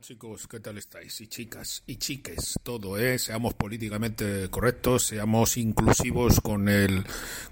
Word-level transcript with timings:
chicos, 0.00 0.46
¿qué 0.46 0.60
tal 0.60 0.76
estáis? 0.78 1.20
Y 1.20 1.26
chicas 1.26 1.82
y 1.86 1.96
chiques, 1.96 2.58
todo, 2.62 2.98
¿eh? 2.98 3.18
Seamos 3.18 3.54
políticamente 3.54 4.48
correctos, 4.50 5.04
seamos 5.04 5.56
inclusivos 5.56 6.40
con 6.40 6.68
el 6.68 7.04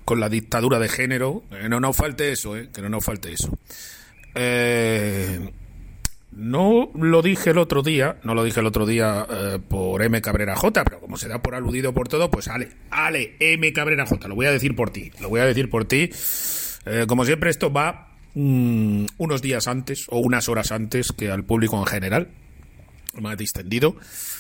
con 0.05 0.21
la 0.21 0.29
dictadura 0.29 0.79
de 0.79 0.89
género. 0.89 1.43
Que 1.51 1.69
no 1.69 1.81
nos 1.81 1.97
falte 1.97 2.33
eso, 2.33 2.57
¿eh? 2.57 2.69
Que 2.73 2.83
no 2.83 2.89
nos 2.89 3.05
falte 3.05 3.33
eso. 3.33 3.57
Eh, 4.35 5.51
no 6.33 6.91
lo 6.95 7.23
dije 7.23 7.51
el 7.51 7.59
otro 7.59 7.83
día, 7.83 8.19
no 8.25 8.35
lo 8.35 8.45
dije 8.45 8.61
el 8.61 8.67
otro 8.67 8.85
día 8.85 9.27
eh, 9.31 9.59
por 9.67 10.03
M 10.03 10.21
Cabrera 10.21 10.57
J, 10.57 10.85
pero 10.85 11.01
como 11.01 11.17
se 11.17 11.29
da 11.29 11.41
por 11.41 11.55
aludido 11.55 11.95
por 11.95 12.09
todo, 12.09 12.31
pues 12.31 12.49
ale, 12.49 12.73
ale, 12.91 13.37
M 13.39 13.73
Cabrera 13.73 14.07
J, 14.07 14.29
lo 14.29 14.35
voy 14.35 14.47
a 14.47 14.53
decir 14.53 14.77
por 14.77 14.91
ti, 14.91 15.13
lo 15.21 15.29
voy 15.29 15.41
a 15.41 15.47
decir 15.47 15.71
por 15.71 15.87
ti. 15.87 16.11
Eh, 16.87 17.07
como 17.09 17.25
siempre 17.25 17.49
esto 17.51 17.73
va 17.73 18.14
Mm, 18.35 19.07
unos 19.19 19.43
días 19.43 19.69
antes 19.69 20.07
o 20.09 20.19
unas 20.19 20.49
horas 20.49 20.73
antes 20.73 21.13
que 21.13 21.31
al 21.31 21.45
público 21.45 21.79
en 21.79 21.87
general, 21.87 22.29
más 23.21 23.37
distendido. 23.37 23.97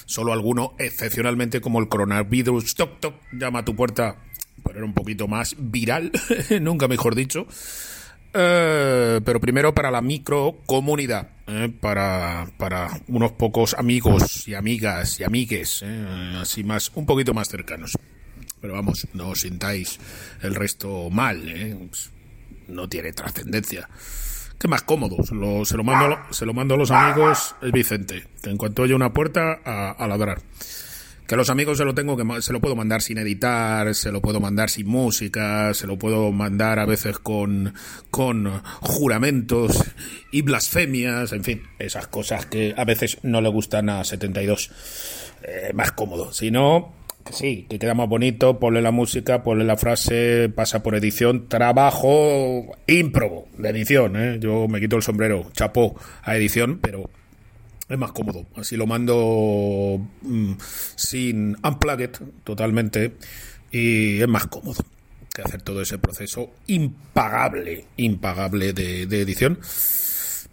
Solo 0.07 0.33
alguno, 0.33 0.75
excepcionalmente 0.79 1.61
como 1.61 1.81
el 1.81 1.89
coronavirus, 1.89 2.75
toc, 2.75 3.01
toc, 3.01 3.15
llama 3.33 3.61
a 3.61 3.65
tu 3.65 3.75
puerta, 3.75 4.17
pero 4.65 4.79
era 4.79 4.87
un 4.87 4.95
poquito 4.95 5.29
más 5.29 5.57
viral, 5.59 6.13
nunca 6.61 6.89
mejor 6.89 7.15
dicho. 7.15 7.47
Eh, 8.37 9.21
pero 9.25 9.41
primero 9.41 9.73
para 9.75 9.93
la 9.93 10.03
microcomunidad, 10.03 11.29
eh, 11.47 11.73
para, 11.81 12.49
para 12.57 13.01
unos 13.07 13.33
pocos 13.33 13.75
amigos 13.75 14.49
y 14.49 14.55
amigas 14.55 15.21
y 15.21 15.25
amigues, 15.25 15.83
eh, 15.85 16.35
así 16.41 16.65
más, 16.65 16.91
un 16.97 17.07
poquito 17.07 17.33
más 17.33 17.49
cercanos. 17.49 17.93
Pero 18.61 18.75
vamos, 18.75 19.07
no 19.13 19.29
os 19.29 19.43
sintáis 19.43 20.01
el 20.43 20.55
resto 20.55 21.11
mal, 21.11 21.49
¿eh? 21.49 21.77
No 22.69 22.89
tiene 22.89 23.13
trascendencia. 23.13 23.89
¿Qué 24.59 24.69
más 24.69 24.83
cómodo? 24.83 25.23
Se 25.25 25.35
lo, 25.35 25.85
mando, 25.85 26.19
se 26.31 26.47
lo 26.47 26.55
mando 26.55 26.75
a 26.75 26.79
los 26.79 26.91
amigos, 26.91 27.55
es 27.61 27.73
Vicente, 27.73 28.27
que 28.43 28.51
en 28.51 28.57
cuanto 28.57 28.83
oye 28.83 28.95
una 28.95 29.13
puerta, 29.13 29.61
a, 29.65 30.07
ladrar. 30.07 30.41
Que 31.27 31.35
a 31.35 31.37
los 31.37 31.51
amigos 31.51 31.79
se 31.79 31.85
lo 31.85 31.95
tengo 31.95 32.17
que 32.17 32.43
se 32.43 32.53
lo 32.53 32.61
puedo 32.61 32.77
mandar 32.77 33.03
sin 33.03 33.19
editar, 33.19 33.95
se 33.95 34.13
lo 34.13 34.23
puedo 34.23 34.41
mandar 34.41 34.71
sin 34.71 34.87
música, 34.87 35.75
se 35.75 35.87
lo 35.87 35.99
puedo 35.99 36.33
mandar 36.33 36.79
a 36.79 36.87
veces 36.87 37.19
con, 37.19 37.75
con 38.11 38.63
juramentos 38.81 39.85
y 40.33 40.43
blasfemias, 40.43 41.33
en 41.33 41.45
fin, 41.45 41.63
esas 41.79 42.07
cosas 42.07 42.47
que 42.47 42.75
a 42.77 42.85
veces 42.85 43.19
no 43.23 43.41
le 43.41 43.49
gustan 43.49 43.91
a 43.91 44.05
72. 44.05 44.71
Eh, 45.43 45.73
más 45.75 45.93
cómodo. 45.93 46.33
Si 46.33 46.51
no, 46.51 46.95
sí, 47.31 47.67
que 47.69 47.79
queda 47.79 47.95
más 47.95 48.09
bonito, 48.09 48.59
ponle 48.59 48.83
la 48.83 48.91
música, 48.91 49.43
ponle 49.43 49.65
la 49.65 49.77
frase, 49.77 50.49
pasa 50.55 50.83
por 50.83 50.95
edición, 50.95 51.49
trabajo 51.49 52.77
ímprobo 52.87 53.49
de 53.59 53.69
edición, 53.71 54.17
¿eh? 54.17 54.39
Yo 54.41 54.69
me 54.69 54.81
quito 54.81 54.97
el 54.97 55.03
sombrero, 55.03 55.51
chapó 55.53 55.97
a 56.23 56.37
edición, 56.37 56.79
pero 56.81 57.11
es 57.89 57.99
más 57.99 58.13
cómodo. 58.13 58.47
Así 58.57 58.77
lo 58.77 58.87
mando 58.87 60.01
mm, 60.23 60.53
sin 60.97 61.57
unplugged 61.63 62.11
totalmente 62.45 63.15
y 63.71 64.21
es 64.21 64.29
más 64.29 64.47
cómodo 64.47 64.85
que 65.35 65.43
hacer 65.43 65.63
todo 65.63 65.83
ese 65.83 65.99
proceso 65.99 66.53
impagable, 66.69 67.87
impagable 67.97 68.73
de, 68.73 69.07
de 69.07 69.21
edición. 69.21 69.59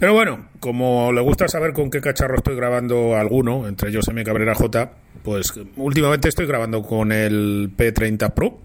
Pero 0.01 0.15
bueno, 0.15 0.49
como 0.59 1.11
le 1.11 1.21
gusta 1.21 1.47
saber 1.47 1.73
con 1.73 1.91
qué 1.91 2.01
cacharro 2.01 2.37
estoy 2.37 2.55
grabando 2.55 3.15
alguno, 3.15 3.67
entre 3.67 3.89
ellos 3.89 4.07
M 4.07 4.23
Cabrera 4.23 4.55
J, 4.55 4.91
pues 5.23 5.53
últimamente 5.75 6.27
estoy 6.27 6.47
grabando 6.47 6.81
con 6.81 7.11
el 7.11 7.69
P30 7.77 8.33
Pro, 8.33 8.59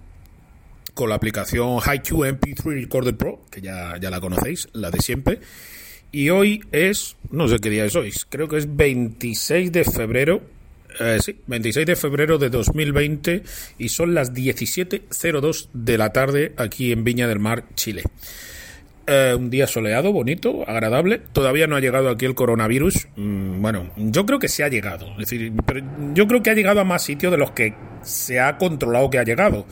con 0.95 1.11
la 1.11 1.17
aplicación 1.17 1.77
HiQ 1.77 2.41
MP3 2.41 2.63
Recorder 2.65 3.19
Pro, 3.19 3.43
que 3.51 3.61
ya, 3.61 3.99
ya 4.01 4.09
la 4.09 4.19
conocéis, 4.19 4.71
la 4.73 4.91
de 4.91 4.99
siempre. 5.01 5.41
Y 6.11 6.31
hoy 6.31 6.63
es, 6.73 7.17
no 7.31 7.49
sé 7.49 7.59
qué 7.59 7.69
día 7.69 7.85
es 7.85 7.95
hoy, 7.97 8.15
creo 8.31 8.49
que 8.49 8.57
es 8.57 8.75
26 8.75 9.73
de 9.73 9.85
febrero. 9.85 10.41
Eh, 10.99 11.19
sí, 11.23 11.39
26 11.49 11.87
de 11.87 11.97
febrero 11.97 12.39
de 12.39 12.49
2020 12.49 13.43
y 13.77 13.91
son 13.91 14.15
las 14.15 14.33
17.02 14.33 15.69
de 15.75 15.99
la 15.99 16.15
tarde 16.15 16.55
aquí 16.57 16.93
en 16.93 17.05
Viña 17.05 17.29
del 17.29 17.41
Mar, 17.41 17.67
Chile. 17.75 18.05
Eh, 19.09 19.37
un 19.39 19.51
día 19.51 19.69
soleado, 19.69 20.13
bonito, 20.13 20.65
agradable. 20.67 21.19
Todavía 21.33 21.69
no 21.69 21.77
ha 21.77 21.81
llegado 21.81 22.11
aquí 22.11 22.25
el 22.25 22.35
coronavirus. 22.35 23.07
Mm, 23.15 23.63
bueno, 23.63 23.91
yo 23.97 24.27
creo 24.27 24.41
que 24.41 24.49
se 24.49 24.65
ha 24.65 24.69
llegado. 24.69 25.13
Es 25.13 25.31
decir, 25.31 25.53
pero 25.65 25.81
yo 26.13 26.27
creo 26.27 26.43
que 26.43 26.51
ha 26.51 26.55
llegado 26.55 26.81
a 26.81 26.85
más 26.85 27.05
sitios 27.05 27.31
de 27.31 27.39
los 27.39 27.53
que 27.53 27.75
se 28.03 28.41
ha 28.41 28.59
controlado 28.59 29.09
que 29.09 29.19
ha 29.19 29.23
llegado. 29.23 29.65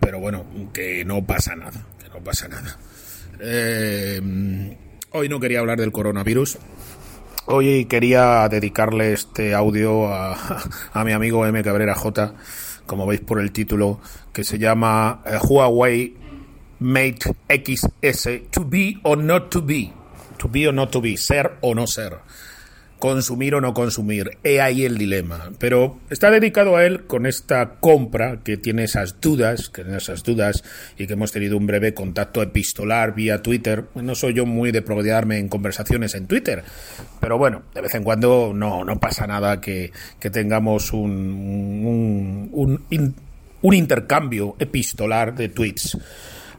Pero 0.00 0.20
bueno, 0.20 0.46
que 0.72 1.04
no 1.04 1.22
pasa 1.26 1.54
nada. 1.54 1.84
Que 2.02 2.08
no 2.08 2.24
pasa 2.24 2.48
nada. 2.48 2.78
Eh, 3.40 4.76
hoy 5.10 5.28
no 5.28 5.38
quería 5.38 5.60
hablar 5.60 5.78
del 5.78 5.92
coronavirus. 5.92 6.56
Hoy 7.44 7.84
quería 7.84 8.48
dedicarle 8.48 9.12
este 9.12 9.52
audio 9.52 10.08
a, 10.08 10.62
a 10.94 11.04
mi 11.04 11.12
amigo 11.12 11.44
M. 11.44 11.62
Cabrera 11.62 11.94
J, 11.94 12.34
como 12.86 13.06
veis 13.06 13.20
por 13.20 13.38
el 13.38 13.52
título, 13.52 14.00
que 14.32 14.44
se 14.44 14.58
llama 14.58 15.20
eh, 15.26 15.36
Huawei 15.42 16.21
Mate 16.82 17.34
XS, 17.48 18.50
to 18.50 18.64
be 18.64 18.98
or 19.04 19.16
not 19.16 19.50
to 19.50 19.62
be, 19.62 19.92
to 20.38 20.48
be 20.48 20.66
or 20.66 20.74
not 20.74 20.90
to 20.90 21.00
be, 21.00 21.16
ser 21.16 21.58
o 21.60 21.74
no 21.74 21.86
ser, 21.86 22.18
consumir 22.98 23.54
o 23.54 23.60
no 23.60 23.72
consumir, 23.72 24.38
he 24.42 24.60
ahí 24.60 24.84
el 24.84 24.98
dilema. 24.98 25.52
Pero 25.58 26.00
está 26.10 26.30
dedicado 26.30 26.76
a 26.76 26.84
él 26.84 27.04
con 27.06 27.26
esta 27.26 27.76
compra 27.80 28.40
que 28.42 28.56
tiene 28.56 28.84
esas 28.84 29.20
dudas, 29.20 29.68
que 29.68 29.82
tiene 29.82 29.98
esas 29.98 30.24
dudas 30.24 30.64
y 30.98 31.06
que 31.06 31.12
hemos 31.12 31.30
tenido 31.30 31.56
un 31.56 31.66
breve 31.66 31.94
contacto 31.94 32.42
epistolar 32.42 33.14
vía 33.14 33.42
Twitter. 33.42 33.84
No 33.94 34.16
soy 34.16 34.34
yo 34.34 34.44
muy 34.44 34.72
de 34.72 34.82
prodigarme 34.82 35.38
en 35.38 35.48
conversaciones 35.48 36.16
en 36.16 36.26
Twitter, 36.26 36.64
pero 37.20 37.38
bueno, 37.38 37.62
de 37.74 37.80
vez 37.80 37.94
en 37.94 38.02
cuando 38.02 38.52
no, 38.54 38.84
no 38.84 38.98
pasa 38.98 39.26
nada 39.26 39.60
que, 39.60 39.92
que 40.18 40.30
tengamos 40.30 40.92
un, 40.92 42.50
un, 42.52 42.84
un, 42.90 43.14
un 43.62 43.74
intercambio 43.74 44.56
epistolar 44.58 45.34
de 45.34 45.48
tweets 45.48 45.96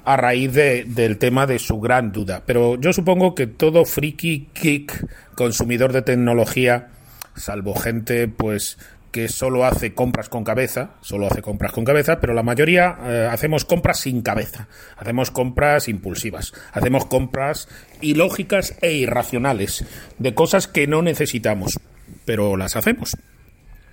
a 0.05 0.17
raíz 0.17 0.53
de, 0.53 0.83
del 0.85 1.17
tema 1.17 1.47
de 1.47 1.59
su 1.59 1.79
gran 1.79 2.11
duda. 2.11 2.43
Pero 2.45 2.79
yo 2.79 2.93
supongo 2.93 3.35
que 3.35 3.47
todo 3.47 3.85
friki, 3.85 4.49
kick, 4.53 5.07
consumidor 5.35 5.93
de 5.93 6.01
tecnología, 6.01 6.89
salvo 7.35 7.75
gente 7.75 8.27
pues 8.27 8.77
que 9.13 9.27
solo 9.27 9.63
hace 9.63 9.93
compras 9.93 10.27
con 10.27 10.43
cabeza, 10.43 10.95
solo 11.01 11.27
hace 11.27 11.43
compras 11.43 11.71
con 11.71 11.85
cabeza, 11.85 12.19
pero 12.19 12.33
la 12.33 12.41
mayoría 12.41 12.97
eh, 13.05 13.29
hacemos 13.31 13.63
compras 13.63 13.99
sin 13.99 14.23
cabeza, 14.23 14.67
hacemos 14.97 15.29
compras 15.29 15.87
impulsivas, 15.87 16.51
hacemos 16.71 17.05
compras 17.05 17.69
ilógicas 18.01 18.75
e 18.81 18.93
irracionales 18.93 19.85
de 20.17 20.33
cosas 20.33 20.67
que 20.67 20.87
no 20.87 21.03
necesitamos, 21.03 21.79
pero 22.25 22.57
las 22.57 22.75
hacemos. 22.75 23.15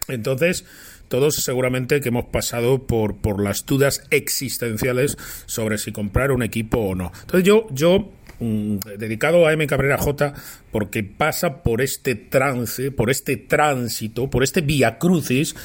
Entonces, 0.08 0.64
todos 1.10 1.34
seguramente 1.34 2.00
que 2.00 2.08
hemos 2.08 2.26
pasado 2.26 2.86
por, 2.86 3.16
por 3.16 3.42
las 3.42 3.66
dudas 3.66 4.04
existenciales 4.10 5.18
sobre 5.44 5.76
si 5.76 5.90
comprar 5.90 6.30
un 6.30 6.44
equipo 6.44 6.78
o 6.78 6.94
no. 6.94 7.10
Entonces 7.22 7.42
yo, 7.44 7.66
yo 7.72 8.12
mm, 8.38 8.76
dedicado 8.96 9.44
a 9.44 9.52
M. 9.52 9.66
Cabrera 9.66 9.98
J, 9.98 10.32
porque 10.70 11.02
pasa 11.02 11.64
por 11.64 11.82
este 11.82 12.14
trance, 12.14 12.92
por 12.92 13.10
este 13.10 13.36
tránsito, 13.36 14.30
por 14.30 14.44
este 14.44 14.60
vía 14.60 14.98
crucis, 14.98 15.56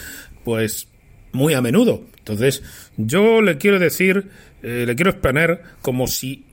pues 0.43 0.87
muy 1.31 1.53
a 1.53 1.61
menudo. 1.61 2.03
Entonces, 2.17 2.63
yo 2.97 3.39
le 3.41 3.59
quiero 3.59 3.77
decir, 3.77 4.29
eh, 4.63 4.85
le 4.87 4.95
quiero 4.95 5.11
exponer 5.11 5.61
como 5.83 6.07
si 6.07 6.43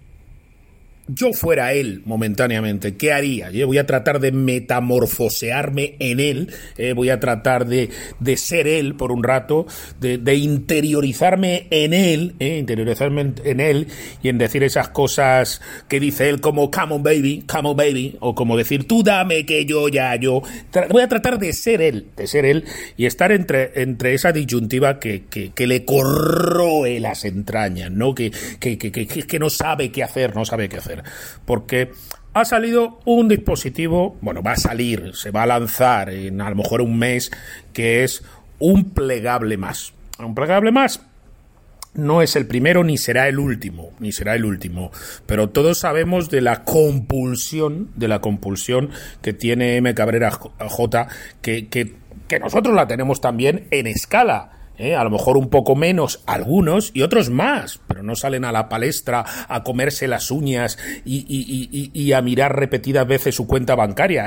yo 1.08 1.32
fuera 1.32 1.72
él 1.72 2.02
momentáneamente, 2.04 2.96
¿qué 2.96 3.12
haría? 3.12 3.50
Yo 3.50 3.66
voy 3.66 3.78
a 3.78 3.86
tratar 3.86 4.20
de 4.20 4.30
metamorfosearme 4.30 5.96
en 5.98 6.20
él, 6.20 6.50
eh, 6.76 6.92
voy 6.92 7.10
a 7.10 7.18
tratar 7.18 7.66
de, 7.66 7.90
de, 8.20 8.36
ser 8.36 8.68
él 8.68 8.94
por 8.94 9.10
un 9.10 9.24
rato, 9.24 9.66
de, 10.00 10.18
de 10.18 10.36
interiorizarme 10.36 11.66
en 11.70 11.92
él, 11.92 12.34
eh, 12.38 12.58
interiorizarme 12.58 13.32
en, 13.44 13.60
él 13.60 13.88
y 14.22 14.28
en 14.28 14.38
decir 14.38 14.62
esas 14.62 14.90
cosas 14.90 15.60
que 15.88 15.98
dice 15.98 16.28
él 16.28 16.40
como 16.40 16.70
come 16.70 16.94
on 16.94 17.02
baby, 17.02 17.44
come 17.46 17.70
on 17.70 17.76
baby, 17.76 18.16
o 18.20 18.34
como 18.34 18.56
decir 18.56 18.86
tú 18.86 19.02
dame 19.02 19.44
que 19.44 19.64
yo 19.64 19.88
ya 19.88 20.14
yo. 20.16 20.42
voy 20.88 21.02
a 21.02 21.08
tratar 21.08 21.38
de 21.38 21.52
ser 21.52 21.82
él, 21.82 22.06
de 22.16 22.28
ser 22.28 22.44
él 22.44 22.64
y 22.96 23.06
estar 23.06 23.32
entre, 23.32 23.82
entre 23.82 24.14
esa 24.14 24.30
disyuntiva 24.30 25.00
que, 25.00 25.24
que, 25.24 25.50
que 25.50 25.66
le 25.66 25.84
corroe 25.84 27.00
las 27.00 27.24
entrañas, 27.24 27.90
¿no? 27.90 28.14
Que, 28.14 28.30
que, 28.60 28.78
que, 28.78 28.92
que 28.92 29.38
no 29.40 29.50
sabe 29.50 29.90
qué 29.90 30.04
hacer, 30.04 30.36
no 30.36 30.44
sabe 30.44 30.68
qué 30.68 30.76
hacer 30.76 30.91
porque 31.44 31.92
ha 32.34 32.44
salido 32.44 33.00
un 33.04 33.28
dispositivo, 33.28 34.16
bueno, 34.20 34.42
va 34.42 34.52
a 34.52 34.56
salir, 34.56 35.12
se 35.14 35.30
va 35.30 35.42
a 35.42 35.46
lanzar 35.46 36.10
en 36.10 36.40
a 36.40 36.50
lo 36.50 36.56
mejor 36.56 36.80
un 36.80 36.98
mes, 36.98 37.30
que 37.72 38.04
es 38.04 38.24
un 38.58 38.90
plegable 38.90 39.56
más. 39.56 39.92
Un 40.18 40.34
plegable 40.34 40.72
más 40.72 41.00
no 41.94 42.22
es 42.22 42.36
el 42.36 42.46
primero 42.46 42.84
ni 42.84 42.96
será 42.96 43.28
el 43.28 43.38
último, 43.38 43.90
ni 43.98 44.12
será 44.12 44.34
el 44.34 44.44
último, 44.44 44.90
pero 45.26 45.50
todos 45.50 45.78
sabemos 45.78 46.30
de 46.30 46.40
la 46.40 46.64
compulsión, 46.64 47.90
de 47.96 48.08
la 48.08 48.20
compulsión 48.20 48.90
que 49.20 49.32
tiene 49.32 49.76
M. 49.76 49.94
Cabrera 49.94 50.30
J, 50.30 51.08
que, 51.42 51.68
que, 51.68 52.00
nosotros 52.40 52.74
la 52.74 52.86
tenemos 52.86 53.20
también 53.20 53.66
en 53.70 53.86
escala 53.86 54.61
¿eh? 54.78 54.94
a 54.94 55.04
lo 55.04 55.10
mejor 55.10 55.36
un 55.36 55.48
poco 55.48 55.76
menos 55.76 56.22
algunos 56.26 56.90
y 56.94 57.02
otros 57.02 57.30
más, 57.30 57.80
pero 57.86 58.02
no 58.02 58.16
salen 58.16 58.44
a 58.44 58.52
la 58.52 58.68
palestra 58.68 59.24
a 59.48 59.62
comerse 59.62 60.08
las 60.08 60.30
uñas 60.30 60.78
y, 61.04 62.12
a 62.12 62.20
mirar 62.20 62.56
repetidas 62.56 63.06
veces 63.06 63.34
su 63.34 63.46
cuenta 63.46 63.74
bancaria. 63.74 64.26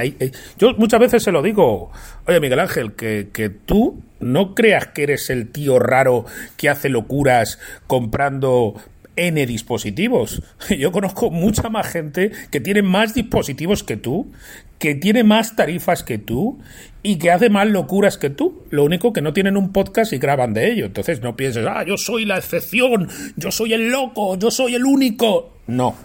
Yo 0.57 0.73
muchas 0.77 0.99
veces 0.99 1.23
se 1.23 1.31
lo 1.31 1.41
digo, 1.41 1.91
oye 2.27 2.39
Miguel 2.39 2.59
Ángel, 2.59 2.93
que, 2.93 3.29
que 3.31 3.49
tú 3.49 4.01
no 4.19 4.55
creas 4.55 4.87
que 4.87 5.03
eres 5.03 5.29
el 5.29 5.51
tío 5.51 5.77
raro 5.79 6.25
que 6.57 6.69
hace 6.69 6.89
locuras 6.89 7.59
comprando 7.87 8.75
N 9.15 9.45
dispositivos. 9.45 10.41
Yo 10.77 10.91
conozco 10.91 11.29
mucha 11.29 11.69
más 11.69 11.87
gente 11.87 12.31
que 12.51 12.59
tiene 12.59 12.81
más 12.81 13.13
dispositivos 13.13 13.83
que 13.83 13.97
tú, 13.97 14.31
que 14.79 14.95
tiene 14.95 15.23
más 15.23 15.55
tarifas 15.55 16.03
que 16.03 16.17
tú 16.17 16.59
y 17.03 17.17
que 17.17 17.31
hace 17.31 17.49
más 17.49 17.67
locuras 17.67 18.17
que 18.17 18.29
tú. 18.29 18.63
Lo 18.69 18.83
único 18.83 19.13
que 19.13 19.21
no 19.21 19.33
tienen 19.33 19.57
un 19.57 19.71
podcast 19.71 20.13
y 20.13 20.17
graban 20.17 20.53
de 20.53 20.71
ello. 20.71 20.85
Entonces 20.85 21.21
no 21.21 21.35
pienses, 21.35 21.65
ah, 21.67 21.83
yo 21.85 21.97
soy 21.97 22.25
la 22.25 22.37
excepción, 22.37 23.07
yo 23.35 23.51
soy 23.51 23.73
el 23.73 23.89
loco, 23.89 24.37
yo 24.37 24.51
soy 24.51 24.75
el 24.75 24.85
único. 24.85 25.59
No. 25.67 25.95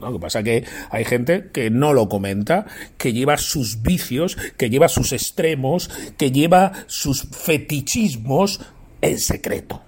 Lo 0.00 0.12
que 0.12 0.18
pasa 0.18 0.40
es 0.40 0.44
que 0.44 0.64
hay 0.90 1.04
gente 1.04 1.50
que 1.52 1.70
no 1.70 1.92
lo 1.92 2.08
comenta, 2.08 2.66
que 2.98 3.12
lleva 3.12 3.36
sus 3.36 3.82
vicios, 3.82 4.36
que 4.56 4.68
lleva 4.68 4.88
sus 4.88 5.12
extremos, 5.12 5.90
que 6.18 6.32
lleva 6.32 6.72
sus 6.86 7.22
fetichismos 7.22 8.60
en 9.00 9.18
secreto. 9.18 9.82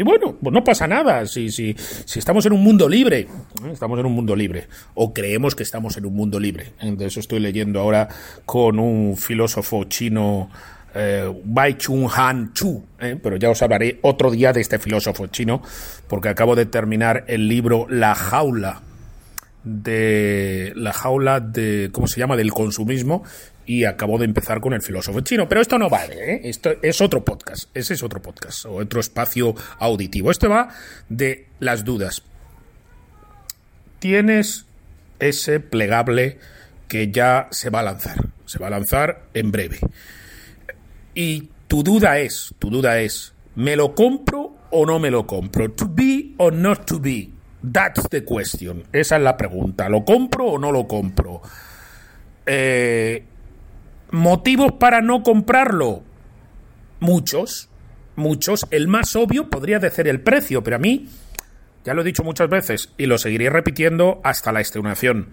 Y 0.00 0.02
bueno, 0.02 0.34
pues 0.40 0.50
no 0.50 0.64
pasa 0.64 0.86
nada 0.86 1.26
si, 1.26 1.50
si, 1.50 1.76
si 1.76 2.18
estamos 2.18 2.46
en 2.46 2.54
un 2.54 2.64
mundo 2.64 2.88
libre. 2.88 3.18
¿eh? 3.18 3.70
Estamos 3.70 4.00
en 4.00 4.06
un 4.06 4.12
mundo 4.12 4.34
libre. 4.34 4.66
O 4.94 5.12
creemos 5.12 5.54
que 5.54 5.62
estamos 5.62 5.94
en 5.98 6.06
un 6.06 6.14
mundo 6.14 6.40
libre. 6.40 6.72
De 6.80 7.04
eso 7.04 7.20
estoy 7.20 7.38
leyendo 7.38 7.80
ahora 7.80 8.08
con 8.46 8.78
un 8.78 9.18
filósofo 9.18 9.84
chino, 9.84 10.48
eh, 10.94 11.30
Bai 11.44 11.74
Chung 11.74 12.08
Han 12.16 12.54
Chu. 12.54 12.82
¿eh? 12.98 13.18
Pero 13.22 13.36
ya 13.36 13.50
os 13.50 13.60
hablaré 13.60 13.98
otro 14.00 14.30
día 14.30 14.54
de 14.54 14.62
este 14.62 14.78
filósofo 14.78 15.26
chino, 15.26 15.60
porque 16.08 16.30
acabo 16.30 16.56
de 16.56 16.64
terminar 16.64 17.24
el 17.26 17.46
libro 17.46 17.86
La 17.90 18.14
jaula 18.14 18.80
de 19.64 20.72
la 20.76 20.94
jaula 20.94 21.40
de 21.40 21.90
cómo 21.92 22.06
se 22.06 22.18
llama 22.18 22.36
del 22.38 22.52
consumismo 22.52 23.22
y 23.70 23.84
acabo 23.84 24.18
de 24.18 24.24
empezar 24.24 24.60
con 24.60 24.72
el 24.72 24.82
filósofo 24.82 25.20
chino. 25.20 25.48
Pero 25.48 25.60
esto 25.60 25.78
no 25.78 25.88
vale, 25.88 26.34
¿eh? 26.34 26.40
esto 26.42 26.72
es 26.82 27.00
otro 27.00 27.24
podcast, 27.24 27.70
ese 27.72 27.94
es 27.94 28.02
otro 28.02 28.20
podcast, 28.20 28.66
o 28.66 28.72
otro 28.72 28.98
espacio 28.98 29.54
auditivo. 29.78 30.32
Esto 30.32 30.48
va 30.48 30.70
de 31.08 31.46
las 31.60 31.84
dudas. 31.84 32.24
Tienes 34.00 34.66
ese 35.20 35.60
plegable 35.60 36.40
que 36.88 37.12
ya 37.12 37.46
se 37.52 37.70
va 37.70 37.78
a 37.78 37.82
lanzar, 37.84 38.16
se 38.44 38.58
va 38.58 38.66
a 38.66 38.70
lanzar 38.70 39.22
en 39.34 39.52
breve. 39.52 39.78
Y 41.14 41.50
tu 41.68 41.84
duda 41.84 42.18
es, 42.18 42.52
tu 42.58 42.70
duda 42.70 42.98
es, 42.98 43.34
¿me 43.54 43.76
lo 43.76 43.94
compro 43.94 44.56
o 44.70 44.84
no 44.84 44.98
me 44.98 45.12
lo 45.12 45.28
compro? 45.28 45.70
¿To 45.70 45.86
be 45.88 46.34
or 46.38 46.52
not 46.52 46.86
to 46.86 46.98
be? 46.98 47.30
That's 47.72 48.08
the 48.08 48.24
question. 48.24 48.82
Esa 48.92 49.16
es 49.16 49.22
la 49.22 49.36
pregunta. 49.36 49.88
¿Lo 49.88 50.04
compro 50.04 50.46
o 50.46 50.58
no 50.58 50.72
lo 50.72 50.88
compro? 50.88 51.40
Eh, 52.46 53.26
¿Motivos 54.12 54.72
para 54.72 55.00
no 55.00 55.22
comprarlo? 55.22 56.02
Muchos, 56.98 57.68
muchos. 58.16 58.66
El 58.70 58.88
más 58.88 59.14
obvio 59.16 59.48
podría 59.48 59.80
ser 59.90 60.08
el 60.08 60.20
precio, 60.20 60.62
pero 60.62 60.76
a 60.76 60.80
mí, 60.80 61.08
ya 61.84 61.94
lo 61.94 62.02
he 62.02 62.04
dicho 62.04 62.24
muchas 62.24 62.48
veces 62.48 62.92
y 62.98 63.06
lo 63.06 63.18
seguiré 63.18 63.50
repitiendo 63.50 64.20
hasta 64.24 64.52
la 64.52 64.60
extenuación. 64.60 65.28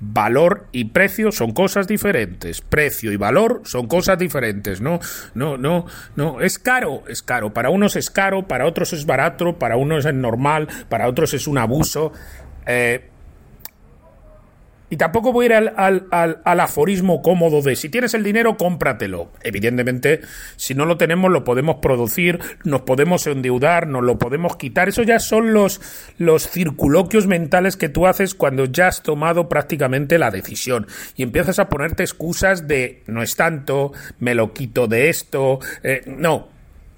Valor 0.00 0.66
y 0.72 0.86
precio 0.86 1.30
son 1.30 1.52
cosas 1.52 1.86
diferentes. 1.86 2.60
Precio 2.60 3.12
y 3.12 3.16
valor 3.16 3.62
son 3.64 3.86
cosas 3.86 4.18
diferentes. 4.18 4.80
No, 4.80 4.98
no, 5.34 5.56
no, 5.56 5.86
no. 6.16 6.40
Es 6.40 6.58
caro, 6.58 7.04
es 7.06 7.22
caro. 7.22 7.54
Para 7.54 7.70
unos 7.70 7.94
es 7.94 8.10
caro, 8.10 8.48
para 8.48 8.66
otros 8.66 8.92
es 8.94 9.06
barato, 9.06 9.60
para 9.60 9.76
unos 9.76 10.04
es 10.04 10.14
normal, 10.14 10.66
para 10.88 11.06
otros 11.06 11.34
es 11.34 11.46
un 11.46 11.58
abuso. 11.58 12.12
Eh, 12.66 13.11
y 14.92 14.98
tampoco 14.98 15.32
voy 15.32 15.46
a 15.46 15.46
ir 15.46 15.54
al, 15.54 16.06
al, 16.44 16.60
aforismo 16.60 17.22
cómodo 17.22 17.62
de 17.62 17.76
si 17.76 17.88
tienes 17.88 18.12
el 18.12 18.22
dinero, 18.22 18.58
cómpratelo. 18.58 19.30
Evidentemente, 19.42 20.20
si 20.56 20.74
no 20.74 20.84
lo 20.84 20.98
tenemos, 20.98 21.30
lo 21.30 21.44
podemos 21.44 21.76
producir, 21.76 22.38
nos 22.64 22.82
podemos 22.82 23.26
endeudar, 23.26 23.86
nos 23.86 24.02
lo 24.02 24.18
podemos 24.18 24.56
quitar. 24.56 24.90
Eso 24.90 25.02
ya 25.02 25.18
son 25.18 25.54
los, 25.54 25.80
los 26.18 26.46
circuloquios 26.46 27.26
mentales 27.26 27.78
que 27.78 27.88
tú 27.88 28.06
haces 28.06 28.34
cuando 28.34 28.66
ya 28.66 28.88
has 28.88 29.02
tomado 29.02 29.48
prácticamente 29.48 30.18
la 30.18 30.30
decisión. 30.30 30.86
Y 31.16 31.22
empiezas 31.22 31.58
a 31.58 31.70
ponerte 31.70 32.02
excusas 32.02 32.68
de 32.68 33.02
no 33.06 33.22
es 33.22 33.34
tanto, 33.34 33.94
me 34.18 34.34
lo 34.34 34.52
quito 34.52 34.88
de 34.88 35.08
esto. 35.08 35.58
Eh, 35.82 36.02
no, 36.04 36.48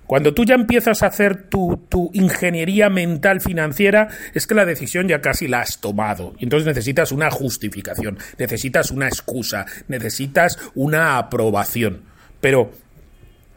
cuando 0.06 0.34
tú 0.34 0.44
ya 0.44 0.54
empiezas 0.54 1.02
a 1.02 1.06
hacer 1.06 1.48
tu, 1.48 1.80
ingeniería 2.12 2.90
mental 2.90 3.40
financiera, 3.40 4.08
es 4.34 4.46
que 4.46 4.54
la 4.54 4.66
decisión 4.66 5.08
ya 5.08 5.20
casi 5.20 5.48
la 5.48 5.60
has 5.60 5.80
tomado. 5.80 6.34
Entonces 6.38 6.66
necesitas 6.66 7.12
una 7.12 7.30
justificación, 7.30 8.18
necesitas 8.38 8.90
una 8.90 9.08
excusa, 9.08 9.66
necesitas 9.88 10.58
una 10.74 11.16
aprobación. 11.16 12.02
Pero 12.40 12.72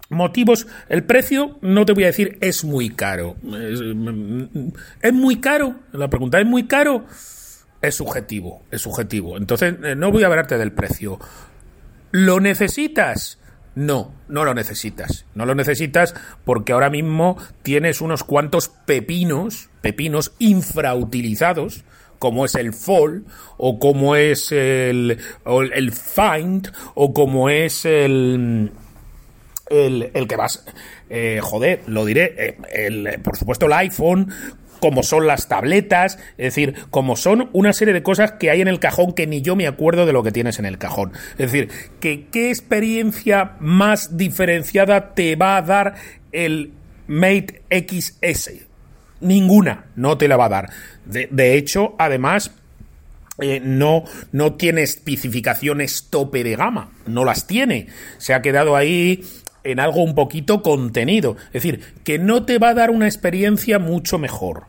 motivos, 0.10 0.68
el 0.88 1.04
precio, 1.04 1.58
no 1.62 1.86
te 1.86 1.94
voy 1.94 2.04
a 2.04 2.08
decir 2.08 2.38
es 2.40 2.64
muy 2.64 2.90
caro. 2.92 3.36
Es, 5.02 5.14
muy 5.14 5.42
caro. 5.42 5.76
La 5.92 6.10
pregunta 6.10 6.40
es 6.40 6.46
muy 6.46 6.66
caro. 6.68 7.06
Es 7.82 7.96
subjetivo, 7.96 8.64
es 8.72 8.82
subjetivo. 8.82 9.38
Entonces, 9.38 9.76
eh, 9.84 9.96
no 9.96 10.12
voy 10.12 10.24
a 10.24 10.28
hablarte 10.28 10.58
del 10.58 10.72
precio. 10.72 11.20
¿Lo 12.12 12.40
necesitas? 12.40 13.37
No, 13.78 14.12
no 14.28 14.44
lo 14.44 14.56
necesitas. 14.56 15.28
No 15.36 15.46
lo 15.46 15.54
necesitas 15.54 16.16
porque 16.46 16.74
ahora 16.74 16.90
mismo 16.90 17.38
tienes 17.62 18.02
unos 18.02 18.24
cuantos 18.24 18.70
pepinos, 18.70 19.70
pepinos 19.82 20.34
infrautilizados, 20.40 21.84
como 22.18 22.46
es 22.46 22.56
el 22.56 22.74
fall, 22.74 23.26
o 23.58 23.78
como 23.78 24.16
es 24.16 24.52
el, 24.52 25.20
el 25.46 25.92
find, 25.92 26.72
o 26.96 27.14
como 27.14 27.52
es 27.52 27.86
el, 27.86 28.72
el, 29.70 30.10
el 30.12 30.28
que 30.28 30.36
vas, 30.36 30.66
eh, 31.12 31.40
joder, 31.44 31.84
lo 31.86 32.04
diré, 32.04 32.34
eh, 32.36 32.58
el, 32.72 33.22
por 33.22 33.38
supuesto 33.38 33.68
el 33.68 33.74
iPhone, 33.74 34.34
como 34.80 35.04
son 35.04 35.28
las 35.28 35.48
tabletas, 35.48 36.18
es 36.38 36.56
decir, 36.56 36.76
como 36.90 37.16
son 37.16 37.50
una 37.54 37.74
serie 37.74 37.94
de 37.94 38.04
cosas 38.04 38.34
que 38.34 38.50
hay 38.50 38.62
en 38.62 38.68
el 38.68 38.80
cajón 38.80 39.14
que 39.14 39.28
ni 39.28 39.42
yo 39.42 39.56
me 39.56 39.68
acuerdo 39.68 40.06
de 40.06 40.14
lo 40.14 40.24
que 40.24 40.32
tienes 40.32 40.60
en 40.60 40.66
el 40.66 40.78
cajón. 40.78 41.14
Es 41.38 41.52
decir, 41.52 41.70
que 42.00 42.28
qué 42.32 42.50
experiencia 42.50 43.54
más 43.60 44.18
diferenciada 44.18 45.14
te 45.14 45.36
va 45.36 45.58
a 45.58 45.62
dar 45.62 45.96
el 46.32 46.72
Mate 47.08 47.62
XS. 47.72 48.52
Ninguna, 49.22 49.86
no 49.96 50.18
te 50.18 50.28
la 50.28 50.38
va 50.38 50.46
a 50.46 50.50
dar. 50.50 50.70
De, 51.06 51.58
hecho, 51.58 51.96
además, 51.98 52.52
eh, 53.40 53.60
no, 53.64 54.04
no 54.32 54.54
tiene 54.54 54.84
especificaciones 54.84 56.08
tope 56.10 56.44
de 56.44 56.56
gama, 56.56 56.92
no 57.06 57.26
las 57.26 57.48
tiene. 57.48 57.88
Se 58.18 58.34
ha 58.34 58.42
quedado 58.42 58.76
ahí 58.76 59.24
en 59.72 59.80
algo 59.80 60.04
un 60.04 60.16
poquito 60.16 60.62
contenido. 60.62 61.38
Es 61.48 61.64
decir, 61.64 61.82
que 62.04 62.20
no 62.20 62.44
te 62.44 62.58
va 62.58 62.70
a 62.70 62.74
dar 62.74 62.90
una 62.90 63.06
experiencia 63.06 63.80
mucho 63.80 64.18
mejor 64.18 64.66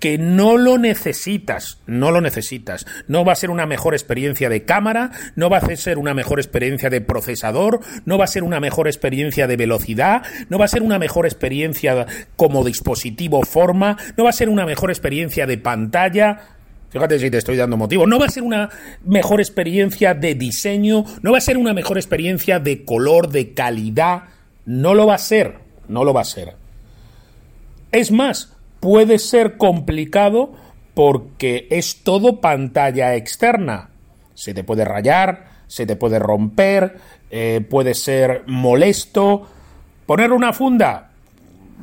que 0.00 0.16
no 0.16 0.56
lo 0.56 0.78
necesitas, 0.78 1.78
no 1.86 2.10
lo 2.10 2.20
necesitas. 2.20 2.86
No 3.06 3.24
va 3.24 3.34
a 3.34 3.36
ser 3.36 3.50
una 3.50 3.66
mejor 3.66 3.94
experiencia 3.94 4.48
de 4.48 4.64
cámara, 4.64 5.10
no 5.36 5.50
va 5.50 5.58
a 5.58 5.76
ser 5.76 5.98
una 5.98 6.14
mejor 6.14 6.40
experiencia 6.40 6.90
de 6.90 7.02
procesador, 7.02 7.80
no 8.06 8.18
va 8.18 8.24
a 8.24 8.28
ser 8.28 8.42
una 8.42 8.60
mejor 8.60 8.88
experiencia 8.88 9.46
de 9.46 9.56
velocidad, 9.56 10.22
no 10.48 10.58
va 10.58 10.64
a 10.64 10.68
ser 10.68 10.82
una 10.82 10.98
mejor 10.98 11.26
experiencia 11.26 12.06
como 12.36 12.64
dispositivo 12.64 13.42
forma, 13.42 13.98
no 14.16 14.24
va 14.24 14.30
a 14.30 14.32
ser 14.32 14.48
una 14.48 14.64
mejor 14.64 14.90
experiencia 14.90 15.46
de 15.46 15.58
pantalla. 15.58 16.56
Fíjate 16.90 17.18
si 17.20 17.30
te 17.30 17.38
estoy 17.38 17.56
dando 17.56 17.76
motivo. 17.76 18.06
No 18.06 18.18
va 18.18 18.26
a 18.26 18.30
ser 18.30 18.42
una 18.42 18.68
mejor 19.04 19.40
experiencia 19.40 20.12
de 20.12 20.34
diseño, 20.34 21.04
no 21.22 21.32
va 21.32 21.38
a 21.38 21.42
ser 21.42 21.56
una 21.56 21.72
mejor 21.72 21.98
experiencia 21.98 22.58
de 22.58 22.84
color, 22.84 23.28
de 23.28 23.54
calidad. 23.54 24.24
No 24.66 24.94
lo 24.94 25.06
va 25.06 25.14
a 25.14 25.18
ser, 25.18 25.58
no 25.88 26.04
lo 26.04 26.12
va 26.12 26.22
a 26.22 26.24
ser. 26.24 26.54
Es 27.92 28.10
más, 28.10 28.52
puede 28.80 29.18
ser 29.18 29.56
complicado 29.56 30.52
porque 30.94 31.68
es 31.70 32.02
todo 32.02 32.40
pantalla 32.40 33.14
externa. 33.14 33.90
Se 34.34 34.52
te 34.52 34.64
puede 34.64 34.84
rayar, 34.84 35.46
se 35.68 35.86
te 35.86 35.94
puede 35.94 36.18
romper, 36.18 36.96
eh, 37.30 37.64
puede 37.68 37.94
ser 37.94 38.42
molesto. 38.46 39.46
Poner 40.06 40.32
una 40.32 40.52
funda, 40.52 41.10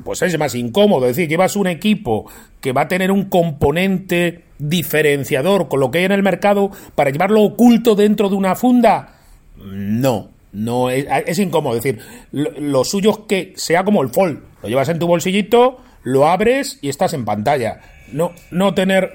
pues 0.03 0.21
es 0.21 0.37
más 0.37 0.53
incómodo. 0.53 1.05
Es 1.07 1.15
decir, 1.15 1.29
llevas 1.29 1.55
un 1.55 1.67
equipo 1.67 2.29
que 2.59 2.73
va 2.73 2.81
a 2.81 2.87
tener 2.89 3.11
un 3.11 3.25
componente 3.25 4.43
diferenciador 4.59 5.67
con 5.67 5.79
lo 5.79 5.91
que 5.91 5.99
hay 5.99 6.05
en 6.05 6.11
el 6.11 6.23
mercado 6.23 6.71
para 6.95 7.09
llevarlo 7.09 7.41
oculto 7.43 7.95
dentro 7.95 8.29
de 8.29 8.35
una 8.35 8.55
funda. 8.55 9.15
No, 9.57 10.29
no 10.51 10.89
es, 10.89 11.05
es 11.25 11.39
incómodo. 11.39 11.77
Es 11.77 11.83
decir, 11.83 12.01
lo, 12.31 12.51
lo, 12.51 12.83
suyo 12.83 13.11
es 13.11 13.17
que 13.27 13.53
sea 13.55 13.83
como 13.83 14.01
el 14.01 14.09
Fold. 14.09 14.41
Lo 14.63 14.69
llevas 14.69 14.89
en 14.89 14.99
tu 14.99 15.07
bolsillito, 15.07 15.81
lo 16.03 16.27
abres 16.27 16.79
y 16.81 16.89
estás 16.89 17.13
en 17.13 17.25
pantalla. 17.25 17.81
No, 18.11 18.31
no 18.51 18.73
tener. 18.73 19.13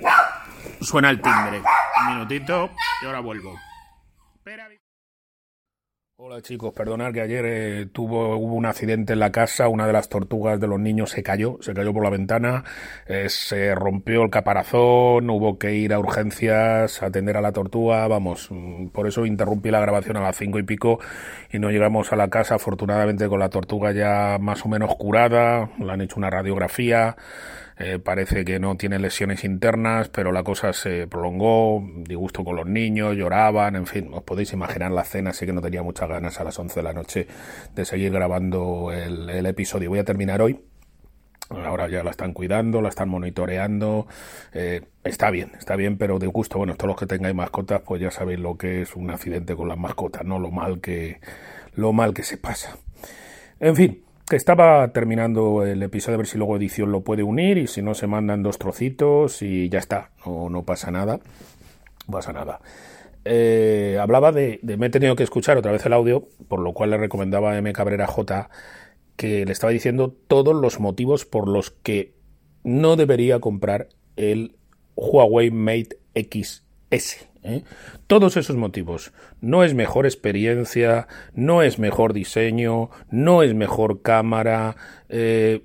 Suena 0.81 1.11
el 1.11 1.21
timbre. 1.21 1.63
Un 2.01 2.15
minutito 2.15 2.71
y 3.03 3.07
ahora 3.07 3.21
vuelvo. 3.21 3.55
Hola 6.25 6.41
chicos, 6.41 6.73
perdonad 6.73 7.12
que 7.12 7.21
ayer 7.21 7.45
eh, 7.45 7.87
tuvo, 7.93 8.37
hubo 8.37 8.55
un 8.55 8.64
accidente 8.64 9.14
en 9.14 9.19
la 9.19 9.33
casa, 9.33 9.67
una 9.67 9.88
de 9.88 9.93
las 9.93 10.09
tortugas 10.09 10.61
de 10.61 10.69
los 10.69 10.79
niños 10.79 11.11
se 11.11 11.25
cayó, 11.25 11.59
se 11.61 11.75
cayó 11.75 11.93
por 11.93 12.05
la 12.05 12.11
ventana, 12.11 12.62
eh, 13.09 13.29
se 13.29 13.75
rompió 13.75 14.23
el 14.23 14.31
caparazón, 14.31 15.29
hubo 15.29 15.59
que 15.59 15.75
ir 15.75 15.93
a 15.93 15.99
urgencias 15.99 17.02
atender 17.02 17.37
a 17.37 17.41
la 17.41 17.50
tortuga, 17.50 18.07
vamos, 18.07 18.47
mm, 18.52 18.91
por 18.91 19.09
eso 19.09 19.26
interrumpí 19.26 19.73
la 19.73 19.81
grabación 19.81 20.17
a 20.17 20.21
las 20.21 20.37
cinco 20.37 20.61
y 20.61 20.62
pico 20.62 21.00
y 21.50 21.59
no 21.59 21.73
llegamos 21.73 22.12
a 22.12 22.17
la 22.17 22.29
casa, 22.31 22.55
afortunadamente 22.55 23.26
con 23.26 23.41
la 23.41 23.49
tortuga 23.49 23.91
ya 23.91 24.38
más 24.41 24.64
o 24.64 24.69
menos 24.69 24.95
curada, 24.95 25.71
le 25.76 25.91
han 25.91 26.02
hecho 26.02 26.21
una 26.21 26.31
radiografía, 26.31 27.17
eh, 27.83 27.99
parece 27.99 28.45
que 28.45 28.61
no 28.61 28.77
tiene 28.77 28.99
lesiones 28.99 29.43
internas, 29.45 30.09
pero 30.09 30.31
la 30.31 30.43
cosa 30.45 30.73
se 30.73 31.07
prolongó, 31.09 31.83
disgusto 31.97 32.45
con 32.45 32.57
los 32.57 32.67
niños, 32.67 33.17
lloraban, 33.17 33.75
en 33.77 33.87
fin, 33.87 34.11
os 34.12 34.23
podéis 34.23 34.53
imaginar 34.53 34.93
la 34.93 35.05
cena, 35.05 35.31
así 35.31 35.47
que 35.47 35.53
no 35.53 35.61
tenía 35.61 35.83
muchas 35.83 36.09
ganas 36.09 36.41
a 36.41 36.45
las 36.45 36.59
11 36.59 36.79
de 36.79 36.83
la 36.85 36.93
noche 36.93 37.27
de 37.75 37.85
seguir 37.85 38.12
grabando 38.12 38.93
el, 38.93 39.29
el 39.29 39.47
episodio. 39.47 39.91
Voy 39.91 39.99
a 39.99 40.05
terminar 40.05 40.41
hoy. 40.41 40.61
Ahora 41.51 41.89
ya 41.89 42.03
la 42.03 42.11
están 42.11 42.33
cuidando, 42.33 42.81
la 42.81 42.89
están 42.89 43.09
monitoreando. 43.09 44.07
Eh, 44.53 44.83
está 45.05 45.31
bien, 45.31 45.53
está 45.59 45.77
bien, 45.77 45.99
pero 45.99 46.19
de 46.19 46.27
gusto, 46.27 46.59
bueno, 46.59 46.75
todos 46.77 46.89
los 46.89 46.97
que 46.97 47.07
tengáis 47.07 47.35
mascotas, 47.35 47.83
pues 47.83 48.01
ya 48.01 48.11
sabéis 48.11 48.41
lo 48.41 48.57
que 48.57 48.83
es 48.83 48.97
un 48.97 49.11
accidente 49.11 49.55
con 49.55 49.69
las 49.69 49.79
mascotas, 49.79 50.25
no 50.25 50.39
lo 50.39 50.51
mal 50.51 50.81
que, 50.81 51.21
lo 51.75 51.93
mal 51.93 52.15
que 52.15 52.23
se 52.23 52.39
pasa. 52.39 52.77
En 53.61 53.77
fin, 53.77 54.05
estaba 54.37 54.93
terminando 54.93 55.65
el 55.65 55.83
episodio, 55.83 56.15
a 56.15 56.19
ver 56.19 56.27
si 56.27 56.39
luego 56.39 56.57
edición 56.57 56.93
lo 56.93 57.03
puede 57.03 57.23
unir 57.23 57.59
y 57.59 57.67
si 57.67 57.83
no 57.83 57.95
se 57.95 58.07
mandan 58.07 58.43
dos 58.43 58.59
trocitos 58.59 59.43
y 59.43 59.69
ya 59.69 59.79
está, 59.79 60.11
no, 60.27 60.51
no 60.51 60.65
pasa 60.65 60.91
nada, 60.91 61.21
pasa 62.11 62.33
nada. 62.33 62.61
Eh, 63.25 63.99
hablaba 64.01 64.33
de, 64.33 64.59
de, 64.62 64.77
me 64.77 64.87
he 64.87 64.91
tenido 64.91 65.15
que 65.15 65.23
escuchar 65.23 65.57
otra 65.57 65.73
vez 65.73 65.87
el 65.87 65.93
audio, 65.93 66.29
por 66.49 66.61
lo 66.61 66.73
cual 66.73 66.91
le 66.91 66.99
recomendaba 66.99 67.53
a 67.53 67.59
M. 67.59 67.73
Cabrera 67.73 68.07
J 68.07 68.49
que 69.17 69.45
le 69.45 69.53
estaba 69.53 69.73
diciendo 69.73 70.15
todos 70.27 70.55
los 70.55 70.81
motivos 70.81 71.25
por 71.25 71.49
los 71.49 71.71
que 71.71 72.15
no 72.65 72.97
debería 72.97 73.41
comprar 73.41 73.89
el 74.17 74.57
Huawei 74.97 75.51
Mate 75.51 75.99
XS. 76.93 77.27
¿eh? 77.43 77.63
Todos 78.07 78.37
esos 78.37 78.57
motivos. 78.57 79.13
No 79.41 79.65
es 79.65 79.75
mejor 79.75 80.07
experiencia, 80.07 81.09
no 81.35 81.63
es 81.63 81.79
mejor 81.79 82.13
diseño, 82.13 82.91
no 83.11 83.43
es 83.43 83.55
mejor 83.55 84.03
cámara, 84.03 84.77
eh, 85.09 85.63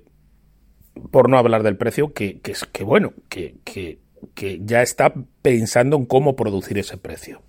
por 1.10 1.28
no 1.28 1.38
hablar 1.38 1.62
del 1.62 1.76
precio, 1.76 2.12
que, 2.12 2.40
que, 2.40 2.54
que 2.72 2.84
bueno, 2.84 3.12
que, 3.28 3.56
que, 3.64 3.98
que 4.34 4.60
ya 4.62 4.82
está 4.82 5.14
pensando 5.42 5.96
en 5.96 6.06
cómo 6.06 6.36
producir 6.36 6.78
ese 6.78 6.96
precio. 6.96 7.42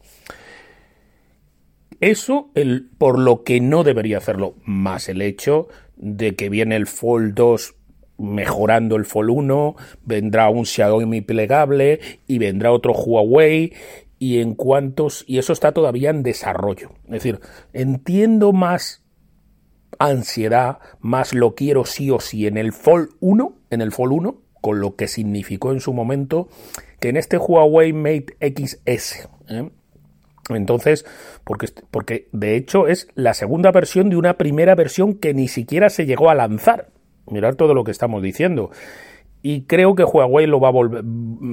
Eso 2.00 2.52
el, 2.56 2.90
por 2.98 3.20
lo 3.20 3.44
que 3.44 3.60
no 3.60 3.84
debería 3.84 4.20
hacerlo, 4.20 4.56
más 4.64 5.10
el 5.10 5.22
hecho 5.22 5.68
de 5.98 6.36
que 6.36 6.50
viene 6.50 6.78
el 6.78 6.88
Fold 6.88 7.34
2 7.34 7.76
mejorando 8.20 8.96
el 8.96 9.06
Fold 9.06 9.30
1, 9.30 9.76
vendrá 10.04 10.50
un 10.50 10.66
Xiaomi 10.66 11.22
plegable 11.22 12.00
y 12.28 12.38
vendrá 12.38 12.72
otro 12.72 12.94
Huawei 12.94 13.74
y 14.20 14.40
en 14.42 14.54
cuantos 14.54 15.24
y 15.26 15.38
eso 15.40 15.54
está 15.54 15.72
todavía 15.72 16.10
en 16.10 16.24
desarrollo. 16.24 16.92
Es 17.06 17.12
decir, 17.12 17.40
entiendo 17.74 18.52
más 18.52 19.04
ansiedad, 19.98 20.80
más 21.00 21.34
lo 21.34 21.56
quiero 21.56 21.86
sí 21.86 22.12
o 22.12 22.20
sí 22.20 22.46
en 22.46 22.58
el 22.58 22.74
Fold 22.74 23.10
1, 23.22 23.54
en 23.70 23.82
el 23.82 23.92
Fold 23.92 24.14
1, 24.14 24.42
con 24.62 24.82
lo 24.82 24.96
que 24.96 25.08
significó 25.08 25.72
en 25.72 25.80
su 25.80 25.94
momento 25.94 26.50
que 27.00 27.10
en 27.10 27.18
este 27.18 27.38
Huawei 27.38 27.94
Mate 27.94 28.36
XS. 28.42 29.30
¿eh? 29.50 29.70
Entonces, 30.50 31.06
porque, 31.44 31.68
porque 31.92 32.28
de 32.32 32.56
hecho 32.56 32.88
es 32.88 33.08
la 33.16 33.34
segunda 33.34 33.72
versión 33.72 34.10
de 34.10 34.18
una 34.18 34.38
primera 34.38 34.76
versión 34.76 35.16
que 35.16 35.34
ni 35.34 35.48
siquiera 35.48 35.90
se 35.90 36.06
llegó 36.06 36.30
a 36.30 36.36
lanzar. 36.36 36.90
Mirar 37.32 37.56
todo 37.56 37.74
lo 37.74 37.84
que 37.84 37.92
estamos 37.92 38.22
diciendo. 38.22 38.72
Y 39.42 39.64
creo 39.64 39.96
que 39.96 40.04
Huawei 40.04 40.48
lo 40.48 40.60
va 40.60 40.68
a 40.68 40.72
volver 40.72 41.04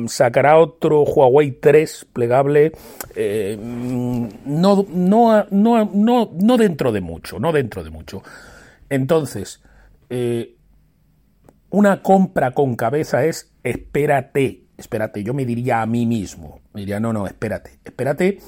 sacará 0.09 0.59
otro 0.59 1.03
Huawei 1.03 1.53
3 1.53 2.09
plegable 2.13 2.73
eh, 3.15 3.57
no, 3.61 4.85
no, 4.89 5.47
no, 5.51 5.91
no, 5.93 6.31
no 6.35 6.57
dentro 6.57 6.91
de 6.91 7.01
mucho 7.01 7.39
no 7.39 7.53
dentro 7.53 7.85
de 7.85 7.91
mucho. 7.91 8.23
Entonces 8.89 9.63
eh, 10.11 10.57
una 11.71 12.03
compra 12.03 12.53
con 12.53 12.75
cabeza 12.75 13.25
es 13.25 13.53
espérate 13.63 14.65
espérate 14.77 15.23
yo 15.23 15.33
me 15.33 15.45
diría 15.45 15.81
a 15.81 15.87
mí 15.87 16.07
mismo 16.07 16.61
me 16.73 16.81
diría 16.81 16.99
no 16.99 17.13
no 17.13 17.27
espérate 17.27 17.79
espérate 17.85 18.39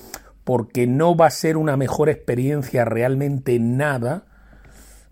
porque 0.43 0.87
no 0.87 1.17
va 1.17 1.27
a 1.27 1.31
ser 1.31 1.57
una 1.57 1.77
mejor 1.77 2.09
experiencia 2.09 2.85
realmente 2.85 3.59
nada 3.61 4.25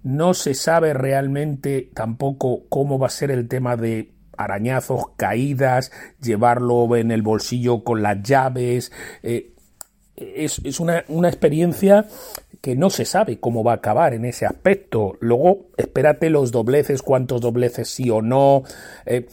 no 0.07 0.35
se 0.35 0.55
sabe 0.55 0.95
realmente 0.95 1.91
tampoco 1.93 2.69
cómo 2.69 2.97
va 2.97 3.09
a 3.09 3.11
ser 3.11 3.33
el 3.33 3.49
tema 3.49 3.77
de 3.77 4.15
arañazos, 4.39 5.03
caídas, 5.17 5.91
llevarlo 6.23 6.95
en 6.95 7.11
el 7.11 7.23
bolsillo 7.23 7.83
con 7.83 8.03
las 8.03 8.23
llaves. 8.23 8.93
Eh, 9.25 9.53
es, 10.15 10.61
es 10.63 10.79
una, 10.79 11.05
una, 11.09 11.29
experiencia 11.29 12.07
que 12.61 12.77
no 12.77 12.89
se 12.89 13.05
sabe 13.05 13.41
cómo 13.41 13.65
va 13.65 13.73
a 13.73 13.77
acabar 13.77 14.15
en 14.15 14.25
ese 14.27 14.47
aspecto. 14.47 15.17
Luego, 15.19 15.71
espérate 15.77 16.31
los 16.31 16.53
dobleces, 16.53 17.03
cuántos 17.03 17.41
dobleces 17.41 17.89
sí 17.89 18.09
o 18.09 18.23
no. 18.23 18.63
Eh, 19.07 19.27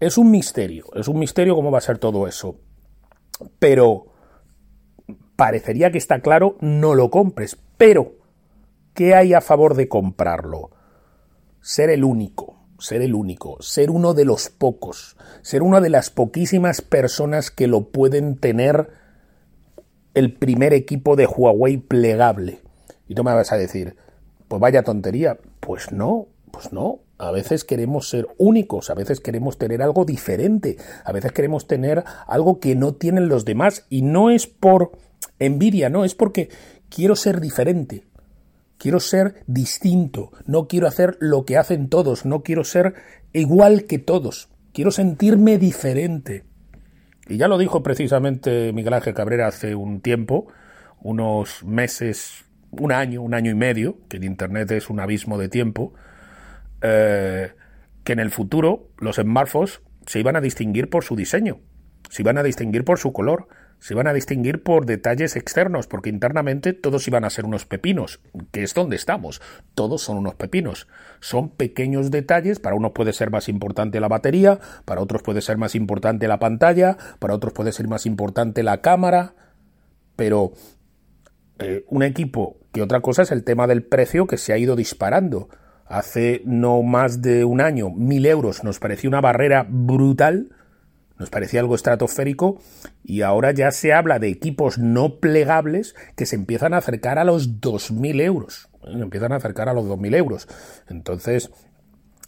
es 0.00 0.16
un 0.16 0.30
misterio, 0.30 0.86
es 0.94 1.08
un 1.08 1.18
misterio 1.18 1.54
cómo 1.54 1.70
va 1.70 1.76
a 1.76 1.82
ser 1.82 1.98
todo 1.98 2.26
eso. 2.26 2.56
Pero 3.58 4.06
parecería 5.36 5.90
que 5.90 5.98
está 5.98 6.20
claro, 6.20 6.56
no 6.60 6.94
lo 6.94 7.10
compres. 7.10 7.58
Pero, 7.76 8.14
¿qué 8.94 9.14
hay 9.14 9.34
a 9.34 9.40
favor 9.40 9.74
de 9.74 9.88
comprarlo? 9.88 10.70
Ser 11.60 11.90
el 11.90 12.04
único 12.04 12.60
ser 12.80 13.02
el 13.02 13.14
único, 13.14 13.58
ser 13.60 13.90
uno 13.90 14.14
de 14.14 14.24
los 14.24 14.48
pocos, 14.48 15.16
ser 15.42 15.62
una 15.62 15.80
de 15.80 15.90
las 15.90 16.10
poquísimas 16.10 16.80
personas 16.80 17.50
que 17.50 17.66
lo 17.66 17.90
pueden 17.90 18.36
tener 18.36 18.88
el 20.14 20.32
primer 20.32 20.72
equipo 20.72 21.16
de 21.16 21.26
Huawei 21.26 21.76
plegable. 21.76 22.60
Y 23.06 23.14
tú 23.14 23.24
me 23.24 23.34
vas 23.34 23.52
a 23.52 23.56
decir, 23.56 23.96
pues 24.48 24.60
vaya 24.60 24.82
tontería. 24.82 25.38
Pues 25.60 25.92
no, 25.92 26.28
pues 26.50 26.72
no. 26.72 27.00
A 27.18 27.30
veces 27.32 27.64
queremos 27.64 28.08
ser 28.08 28.26
únicos, 28.38 28.88
a 28.88 28.94
veces 28.94 29.20
queremos 29.20 29.58
tener 29.58 29.82
algo 29.82 30.06
diferente, 30.06 30.78
a 31.04 31.12
veces 31.12 31.32
queremos 31.32 31.66
tener 31.66 32.02
algo 32.26 32.60
que 32.60 32.74
no 32.74 32.94
tienen 32.94 33.28
los 33.28 33.44
demás. 33.44 33.86
Y 33.90 34.02
no 34.02 34.30
es 34.30 34.46
por 34.46 34.92
envidia, 35.38 35.90
no, 35.90 36.04
es 36.04 36.14
porque 36.14 36.48
quiero 36.88 37.14
ser 37.14 37.40
diferente. 37.40 38.04
Quiero 38.80 38.98
ser 38.98 39.44
distinto, 39.46 40.32
no 40.46 40.66
quiero 40.66 40.86
hacer 40.86 41.18
lo 41.20 41.44
que 41.44 41.58
hacen 41.58 41.90
todos, 41.90 42.24
no 42.24 42.42
quiero 42.42 42.64
ser 42.64 42.94
igual 43.34 43.84
que 43.84 43.98
todos, 43.98 44.48
quiero 44.72 44.90
sentirme 44.90 45.58
diferente. 45.58 46.44
Y 47.28 47.36
ya 47.36 47.46
lo 47.46 47.58
dijo 47.58 47.82
precisamente 47.82 48.72
Miguel 48.72 48.94
Ángel 48.94 49.12
Cabrera 49.12 49.48
hace 49.48 49.74
un 49.74 50.00
tiempo, 50.00 50.46
unos 51.02 51.62
meses, 51.62 52.46
un 52.70 52.90
año, 52.90 53.20
un 53.20 53.34
año 53.34 53.50
y 53.50 53.54
medio, 53.54 53.98
que 54.08 54.16
en 54.16 54.24
Internet 54.24 54.70
es 54.70 54.88
un 54.88 54.98
abismo 54.98 55.36
de 55.36 55.50
tiempo, 55.50 55.92
eh, 56.80 57.52
que 58.02 58.14
en 58.14 58.18
el 58.18 58.30
futuro 58.30 58.88
los 58.96 59.16
smartphones 59.16 59.82
se 60.06 60.20
iban 60.20 60.36
a 60.36 60.40
distinguir 60.40 60.88
por 60.88 61.04
su 61.04 61.16
diseño, 61.16 61.60
se 62.08 62.22
iban 62.22 62.38
a 62.38 62.42
distinguir 62.42 62.86
por 62.86 62.98
su 62.98 63.12
color, 63.12 63.46
se 63.80 63.94
iban 63.94 64.06
a 64.06 64.12
distinguir 64.12 64.62
por 64.62 64.84
detalles 64.84 65.36
externos, 65.36 65.86
porque 65.86 66.10
internamente 66.10 66.74
todos 66.74 67.08
iban 67.08 67.24
a 67.24 67.30
ser 67.30 67.46
unos 67.46 67.64
pepinos, 67.64 68.20
que 68.52 68.62
es 68.62 68.74
donde 68.74 68.96
estamos. 68.96 69.40
Todos 69.74 70.02
son 70.02 70.18
unos 70.18 70.34
pepinos. 70.34 70.86
Son 71.20 71.48
pequeños 71.48 72.10
detalles, 72.10 72.60
para 72.60 72.76
unos 72.76 72.92
puede 72.92 73.14
ser 73.14 73.30
más 73.30 73.48
importante 73.48 73.98
la 73.98 74.08
batería, 74.08 74.60
para 74.84 75.00
otros 75.00 75.22
puede 75.22 75.40
ser 75.40 75.56
más 75.56 75.74
importante 75.74 76.28
la 76.28 76.38
pantalla, 76.38 76.98
para 77.18 77.34
otros 77.34 77.54
puede 77.54 77.72
ser 77.72 77.88
más 77.88 78.04
importante 78.04 78.62
la 78.62 78.82
cámara, 78.82 79.34
pero 80.14 80.52
eh, 81.58 81.86
un 81.88 82.02
equipo 82.02 82.58
que 82.72 82.82
otra 82.82 83.00
cosa 83.00 83.22
es 83.22 83.32
el 83.32 83.44
tema 83.44 83.66
del 83.66 83.82
precio 83.82 84.26
que 84.26 84.36
se 84.36 84.52
ha 84.52 84.58
ido 84.58 84.76
disparando. 84.76 85.48
Hace 85.86 86.42
no 86.44 86.82
más 86.82 87.22
de 87.22 87.44
un 87.44 87.62
año, 87.62 87.90
mil 87.90 88.26
euros 88.26 88.62
nos 88.62 88.78
pareció 88.78 89.08
una 89.08 89.22
barrera 89.22 89.66
brutal 89.68 90.50
nos 91.20 91.28
parecía 91.28 91.60
algo 91.60 91.74
estratosférico 91.74 92.62
y 93.04 93.20
ahora 93.20 93.52
ya 93.52 93.70
se 93.72 93.92
habla 93.92 94.18
de 94.18 94.28
equipos 94.28 94.78
no 94.78 95.20
plegables 95.20 95.94
que 96.16 96.24
se 96.24 96.34
empiezan 96.34 96.72
a 96.72 96.78
acercar 96.78 97.18
a 97.18 97.24
los 97.24 97.60
2.000 97.60 98.22
euros. 98.22 98.70
Se 98.82 98.90
empiezan 98.92 99.32
a 99.32 99.36
acercar 99.36 99.68
a 99.68 99.74
los 99.74 99.84
2.000 99.84 100.16
euros. 100.16 100.48
Entonces, 100.88 101.50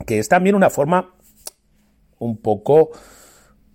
que 0.07 0.19
es 0.19 0.29
también 0.29 0.55
una 0.55 0.69
forma 0.69 1.15
un 2.19 2.37
poco, 2.37 2.91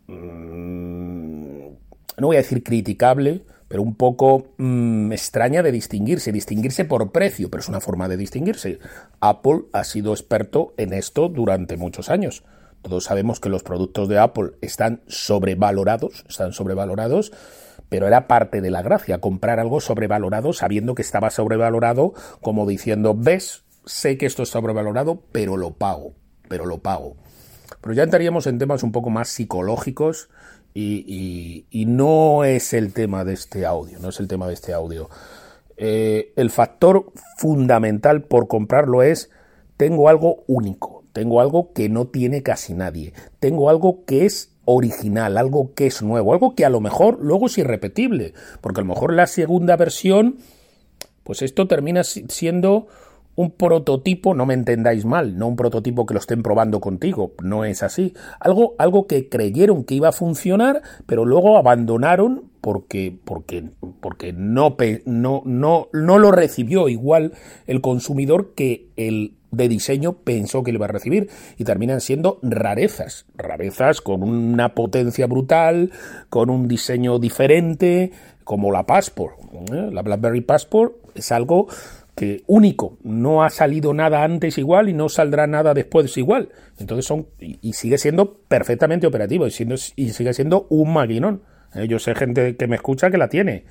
mm, 0.05 1.67
no 2.17 2.27
voy 2.27 2.36
a 2.36 2.41
decir 2.41 2.62
criticable, 2.62 3.43
pero 3.67 3.81
un 3.81 3.95
poco 3.95 4.53
mm, 4.57 5.12
extraña 5.13 5.63
de 5.63 5.71
distinguirse, 5.71 6.31
distinguirse 6.31 6.86
por 6.86 7.12
precio, 7.12 7.50
pero 7.50 7.62
es 7.62 7.69
una 7.69 7.81
forma 7.81 8.07
de 8.07 8.17
distinguirse. 8.17 8.77
Apple 9.19 9.63
ha 9.74 9.83
sido 9.83 10.13
experto 10.13 10.75
en 10.77 10.93
esto 10.93 11.27
durante 11.27 11.75
muchos 11.75 12.12
años. 12.12 12.43
Todos 12.81 13.05
sabemos 13.05 13.39
que 13.39 13.50
los 13.50 13.63
productos 13.63 14.07
de 14.07 14.19
Apple 14.19 14.51
están 14.62 15.01
sobrevalorados, 15.07 16.25
están 16.29 16.53
sobrevalorados, 16.53 17.31
pero 17.89 18.07
era 18.07 18.27
parte 18.27 18.62
de 18.62 18.72
la 18.72 18.81
gracia, 18.81 19.19
comprar 19.19 19.60
algo 19.60 19.81
sobrevalorado 19.81 20.53
sabiendo 20.53 20.96
que 20.96 21.01
estaba 21.01 21.29
sobrevalorado, 21.29 22.13
como 22.41 22.65
diciendo, 22.65 23.15
ves, 23.17 23.63
sé 23.86 24.17
que 24.17 24.25
esto 24.25 24.43
es 24.43 24.50
sobrevalorado, 24.50 25.22
pero 25.31 25.57
lo 25.57 25.74
pago, 25.74 26.13
pero 26.48 26.65
lo 26.65 26.79
pago. 26.79 27.15
Pero 27.81 27.93
ya 27.93 28.03
entraríamos 28.03 28.48
en 28.48 28.57
temas 28.57 28.84
un 28.84 28.91
poco 28.91 29.10
más 29.10 29.29
psicológicos 29.29 30.29
y, 30.74 31.65
no 31.88 32.43
es 32.43 32.74
el 32.74 32.93
tema 32.93 33.25
de 33.25 33.34
este 33.34 33.65
audio, 33.65 34.00
no 34.00 34.10
es 34.10 34.19
el 34.19 34.27
tema 34.27 34.48
de 34.48 34.53
este 34.53 34.74
audio. 34.74 35.10
Eh, 35.75 36.34
el 36.36 36.50
factor 36.50 37.12
fundamental 37.38 38.24
por 38.24 38.48
comprarlo 38.48 39.03
es 39.03 39.29
tengo 39.75 40.10
algo 40.10 40.43
único, 40.48 41.03
tengo 41.17 41.41
algo 41.41 41.74
que 41.74 41.89
no 41.89 42.05
tiene 42.05 42.43
casi 42.43 42.75
nadie, 42.75 43.12
tengo 43.39 43.71
algo 43.71 44.05
que 44.05 44.27
es 44.27 44.51
original, 44.65 45.39
algo 45.39 45.74
que 45.74 45.88
es 45.88 46.03
nuevo, 46.03 46.31
algo 46.31 46.53
que 46.53 46.63
a 46.63 46.69
lo 46.69 46.79
mejor 46.79 47.17
luego 47.19 47.47
es 47.47 47.57
irrepetible, 47.57 48.36
porque 48.62 48.81
a 48.81 48.83
lo 48.83 48.93
mejor 48.93 49.13
la 49.13 49.25
segunda 49.25 49.75
versión, 49.77 50.36
pues 51.24 51.41
esto 51.41 51.67
termina 51.67 52.03
siendo 52.03 52.86
un 53.33 53.50
prototipo, 53.50 54.36
no 54.36 54.45
me 54.45 54.53
entendáis 54.53 55.05
mal, 55.05 55.39
no 55.39 55.47
un 55.47 55.55
prototipo 55.55 56.05
que 56.05 56.13
lo 56.13 56.19
estén 56.19 56.43
probando 56.43 56.79
contigo, 56.79 57.31
no 57.41 57.65
es 57.65 57.81
así. 57.81 58.13
Algo, 58.39 58.75
algo 58.77 59.07
que 59.07 59.27
creyeron 59.27 59.86
que 59.86 59.95
iba 59.95 60.09
a 60.09 60.12
funcionar, 60.12 60.83
pero 61.07 61.25
luego 61.25 61.57
abandonaron 61.57 62.51
porque, 62.62 63.17
porque, 63.25 63.71
porque 64.01 64.33
no, 64.33 64.75
no, 65.05 65.41
no, 65.45 65.88
no 65.93 66.19
lo 66.19 66.31
recibió 66.31 66.89
igual 66.89 67.33
el 67.65 67.81
consumidor 67.81 68.53
que 68.53 68.89
el 68.97 69.37
de 69.51 69.68
diseño 69.68 70.13
pensó 70.13 70.63
que 70.63 70.72
le 70.72 70.77
iba 70.77 70.86
a 70.86 70.89
recibir 70.89 71.30
y 71.58 71.63
terminan 71.63 72.01
siendo 72.01 72.39
rarezas, 72.42 73.25
rarezas 73.36 74.01
con 74.01 74.24
una 74.24 74.74
potencia 74.75 75.27
brutal, 75.27 75.92
con 76.30 76.50
un 76.50 76.68
diseño 76.68 77.20
diferente, 77.20 78.12
como 78.44 78.72
la 78.72 78.86
Passport. 78.86 79.38
¿eh? 79.74 79.89
La 79.92 80.01
BlackBerry 80.01 80.42
Passport 80.42 80.96
es 81.16 81.32
algo 81.32 81.68
que 82.16 82.44
único, 82.48 82.98
no 83.04 83.44
ha 83.44 83.51
salido 83.51 83.94
nada 83.94 84.24
antes 84.24 84.58
igual 84.58 84.89
y 84.89 84.94
no 84.94 85.08
saldrá 85.08 85.46
nada 85.46 85.75
después 85.75 86.18
igual. 86.18 86.50
Entonces 86.80 87.06
son 87.06 87.27
y, 87.39 87.74
sigue 87.74 88.00
siendo 88.00 88.39
perfectamente 88.48 89.06
operativo 89.06 89.46
y, 89.46 89.51
sigue 89.51 90.34
siendo 90.34 90.66
un 90.70 90.94
maquinón. 90.94 91.44
Eh, 91.75 91.88
yo 91.88 92.00
sé 92.00 92.16
gente 92.16 92.56
que 92.56 92.68
me 92.68 92.75
escucha 92.75 93.12
que 93.12 93.20
la 93.20 93.30
tiene. 93.30 93.66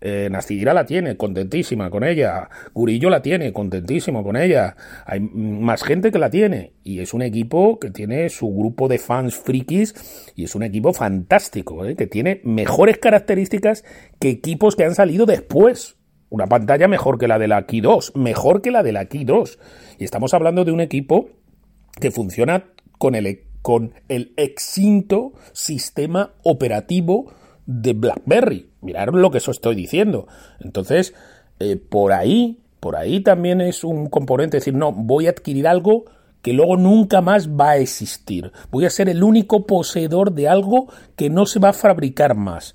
Eh, 0.00 0.28
la 0.30 0.84
tiene, 0.84 1.16
contentísima 1.16 1.90
con 1.90 2.04
ella. 2.04 2.48
Gurillo 2.74 3.10
la 3.10 3.22
tiene, 3.22 3.52
contentísimo 3.52 4.22
con 4.22 4.36
ella. 4.36 4.76
Hay 5.06 5.20
más 5.20 5.82
gente 5.82 6.12
que 6.12 6.18
la 6.18 6.30
tiene. 6.30 6.72
Y 6.84 7.00
es 7.00 7.14
un 7.14 7.22
equipo 7.22 7.78
que 7.78 7.90
tiene 7.90 8.28
su 8.28 8.48
grupo 8.54 8.88
de 8.88 8.98
fans 8.98 9.34
frikis 9.36 9.94
y 10.34 10.44
es 10.44 10.54
un 10.54 10.62
equipo 10.62 10.92
fantástico, 10.92 11.84
¿eh? 11.84 11.96
que 11.96 12.06
tiene 12.06 12.40
mejores 12.44 12.98
características 12.98 13.84
que 14.18 14.30
equipos 14.30 14.76
que 14.76 14.84
han 14.84 14.94
salido 14.94 15.26
después. 15.26 15.96
Una 16.28 16.46
pantalla 16.46 16.88
mejor 16.88 17.18
que 17.18 17.28
la 17.28 17.38
de 17.38 17.46
la 17.46 17.66
Key 17.66 17.80
2, 17.80 18.16
mejor 18.16 18.60
que 18.60 18.72
la 18.72 18.82
de 18.82 18.92
la 18.92 19.06
Key 19.06 19.24
2. 19.24 19.58
Y 19.98 20.04
estamos 20.04 20.34
hablando 20.34 20.64
de 20.64 20.72
un 20.72 20.80
equipo 20.80 21.30
que 22.00 22.10
funciona 22.10 22.64
con 22.98 23.14
el, 23.14 23.44
con 23.62 23.94
el 24.08 24.32
extinto 24.36 25.32
sistema 25.52 26.34
operativo 26.42 27.32
de 27.66 27.92
BlackBerry. 27.92 28.70
Mirad 28.80 29.08
lo 29.08 29.30
que 29.30 29.38
eso 29.38 29.50
estoy 29.50 29.74
diciendo. 29.74 30.26
Entonces, 30.60 31.14
eh, 31.58 31.76
por 31.76 32.12
ahí, 32.12 32.60
por 32.80 32.96
ahí 32.96 33.20
también 33.20 33.60
es 33.60 33.84
un 33.84 34.08
componente, 34.08 34.58
decir, 34.58 34.74
no, 34.74 34.92
voy 34.92 35.26
a 35.26 35.30
adquirir 35.30 35.68
algo 35.68 36.04
que 36.42 36.52
luego 36.52 36.76
nunca 36.76 37.20
más 37.20 37.50
va 37.50 37.70
a 37.70 37.76
existir. 37.78 38.52
Voy 38.70 38.84
a 38.84 38.90
ser 38.90 39.08
el 39.08 39.24
único 39.24 39.66
poseedor 39.66 40.32
de 40.32 40.48
algo 40.48 40.86
que 41.16 41.28
no 41.28 41.44
se 41.46 41.58
va 41.58 41.70
a 41.70 41.72
fabricar 41.72 42.36
más 42.36 42.74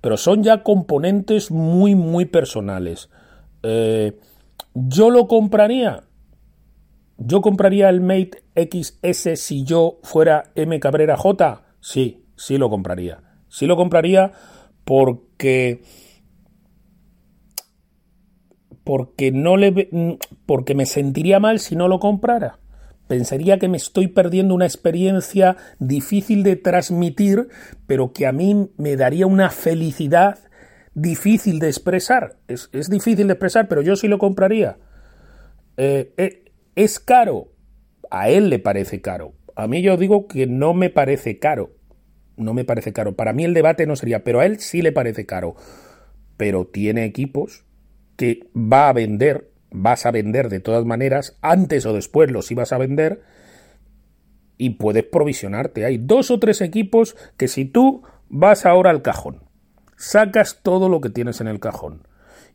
pero 0.00 0.16
son 0.16 0.42
ya 0.42 0.62
componentes 0.62 1.50
muy, 1.50 1.94
muy 1.94 2.26
personales. 2.26 3.08
Eh, 3.62 4.18
¿Yo 4.74 5.10
lo 5.10 5.26
compraría? 5.26 6.04
¿Yo 7.18 7.40
compraría 7.40 7.88
el 7.88 8.00
Mate 8.00 8.42
XS 8.54 9.40
si 9.40 9.64
yo 9.64 9.98
fuera 10.02 10.50
M 10.54 10.78
Cabrera 10.80 11.16
J? 11.16 11.62
Sí, 11.80 12.26
sí 12.36 12.58
lo 12.58 12.68
compraría. 12.68 13.20
Sí 13.56 13.64
lo 13.64 13.74
compraría 13.74 14.32
porque 14.84 15.80
porque 18.84 19.32
no 19.32 19.56
le 19.56 19.88
porque 20.44 20.74
me 20.74 20.84
sentiría 20.84 21.40
mal 21.40 21.58
si 21.58 21.74
no 21.74 21.88
lo 21.88 21.98
comprara. 21.98 22.58
Pensaría 23.08 23.58
que 23.58 23.68
me 23.68 23.78
estoy 23.78 24.08
perdiendo 24.08 24.54
una 24.54 24.66
experiencia 24.66 25.56
difícil 25.78 26.42
de 26.42 26.56
transmitir, 26.56 27.48
pero 27.86 28.12
que 28.12 28.26
a 28.26 28.32
mí 28.32 28.68
me 28.76 28.96
daría 28.96 29.26
una 29.26 29.48
felicidad 29.48 30.38
difícil 30.92 31.58
de 31.58 31.68
expresar. 31.68 32.36
Es, 32.48 32.68
difícil 32.90 33.26
de 33.26 33.32
expresar, 33.32 33.68
pero 33.68 33.80
yo 33.80 33.96
sí 33.96 34.06
lo 34.06 34.18
compraría. 34.18 34.76
Eh, 35.78 36.12
eh, 36.18 36.44
¿Es 36.74 37.00
caro? 37.00 37.52
A 38.10 38.28
él 38.28 38.50
le 38.50 38.58
parece 38.58 39.00
caro. 39.00 39.32
A 39.54 39.66
mí 39.66 39.80
yo 39.80 39.96
digo 39.96 40.26
que 40.26 40.46
no 40.46 40.74
me 40.74 40.90
parece 40.90 41.38
caro. 41.38 41.75
No 42.36 42.54
me 42.54 42.64
parece 42.64 42.92
caro. 42.92 43.14
Para 43.14 43.32
mí 43.32 43.44
el 43.44 43.54
debate 43.54 43.86
no 43.86 43.96
sería, 43.96 44.24
pero 44.24 44.40
a 44.40 44.46
él 44.46 44.60
sí 44.60 44.82
le 44.82 44.92
parece 44.92 45.26
caro. 45.26 45.56
Pero 46.36 46.66
tiene 46.66 47.04
equipos 47.04 47.64
que 48.16 48.48
va 48.54 48.88
a 48.88 48.92
vender 48.92 49.50
vas 49.70 50.06
a 50.06 50.10
vender 50.10 50.48
de 50.48 50.60
todas 50.60 50.84
maneras, 50.84 51.36
antes 51.42 51.86
o 51.86 51.92
después 51.92 52.30
los 52.30 52.50
ibas 52.50 52.72
a 52.72 52.78
vender 52.78 53.22
y 54.56 54.70
puedes 54.70 55.04
provisionarte. 55.04 55.84
Hay 55.84 55.98
dos 55.98 56.30
o 56.30 56.38
tres 56.38 56.60
equipos 56.60 57.16
que 57.36 57.48
si 57.48 57.64
tú 57.66 58.02
vas 58.28 58.64
ahora 58.64 58.90
al 58.90 59.02
cajón, 59.02 59.42
sacas 59.96 60.60
todo 60.62 60.88
lo 60.88 61.00
que 61.00 61.10
tienes 61.10 61.40
en 61.40 61.48
el 61.48 61.60
cajón 61.60 62.06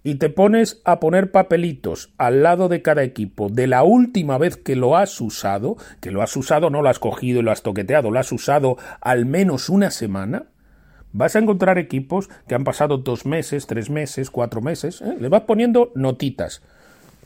y 0.04 0.16
te 0.16 0.30
pones 0.30 0.82
a 0.84 1.00
poner 1.00 1.32
papelitos 1.32 2.14
al 2.18 2.44
lado 2.44 2.70
de 2.70 2.82
cada 2.82 3.04
equipo 3.04 3.50
de 3.50 3.68
la 3.68 3.84
última 3.84 4.38
vez 4.38 4.58
que 4.58 4.76
lo 4.76 4.98
has 4.98 5.20
usado, 5.22 5.78
que 6.00 6.12
lo 6.12 6.22
has 6.22 6.36
usado, 6.36 6.70
no 6.70 6.82
lo 6.82 6.90
has 6.90 7.00
cogido 7.00 7.40
y 7.40 7.44
lo 7.44 7.52
has 7.52 7.62
toqueteado, 7.62 8.10
lo 8.10 8.20
has 8.20 8.32
usado 8.32 8.78
al 9.00 9.26
menos 9.26 9.70
una 9.70 9.92
semana, 9.92 10.46
vas 11.14 11.36
a 11.36 11.40
encontrar 11.40 11.78
equipos 11.78 12.30
que 12.48 12.56
han 12.56 12.64
pasado 12.64 12.98
dos 12.98 13.26
meses, 13.26 13.68
tres 13.68 13.90
meses, 13.90 14.32
cuatro 14.32 14.62
meses, 14.62 15.02
¿eh? 15.02 15.16
le 15.20 15.30
vas 15.30 15.42
poniendo 15.42 15.92
notitas 15.96 16.64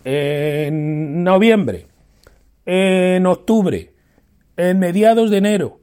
en 0.03 1.23
noviembre, 1.23 1.87
en 2.65 3.25
octubre, 3.25 3.93
en 4.57 4.79
mediados 4.79 5.31
de 5.31 5.37
enero. 5.37 5.79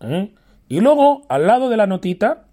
¿eh? 0.00 0.34
Y 0.68 0.80
luego, 0.80 1.22
al 1.28 1.46
lado 1.46 1.68
de 1.68 1.76
la 1.76 1.86
notita, 1.86 2.46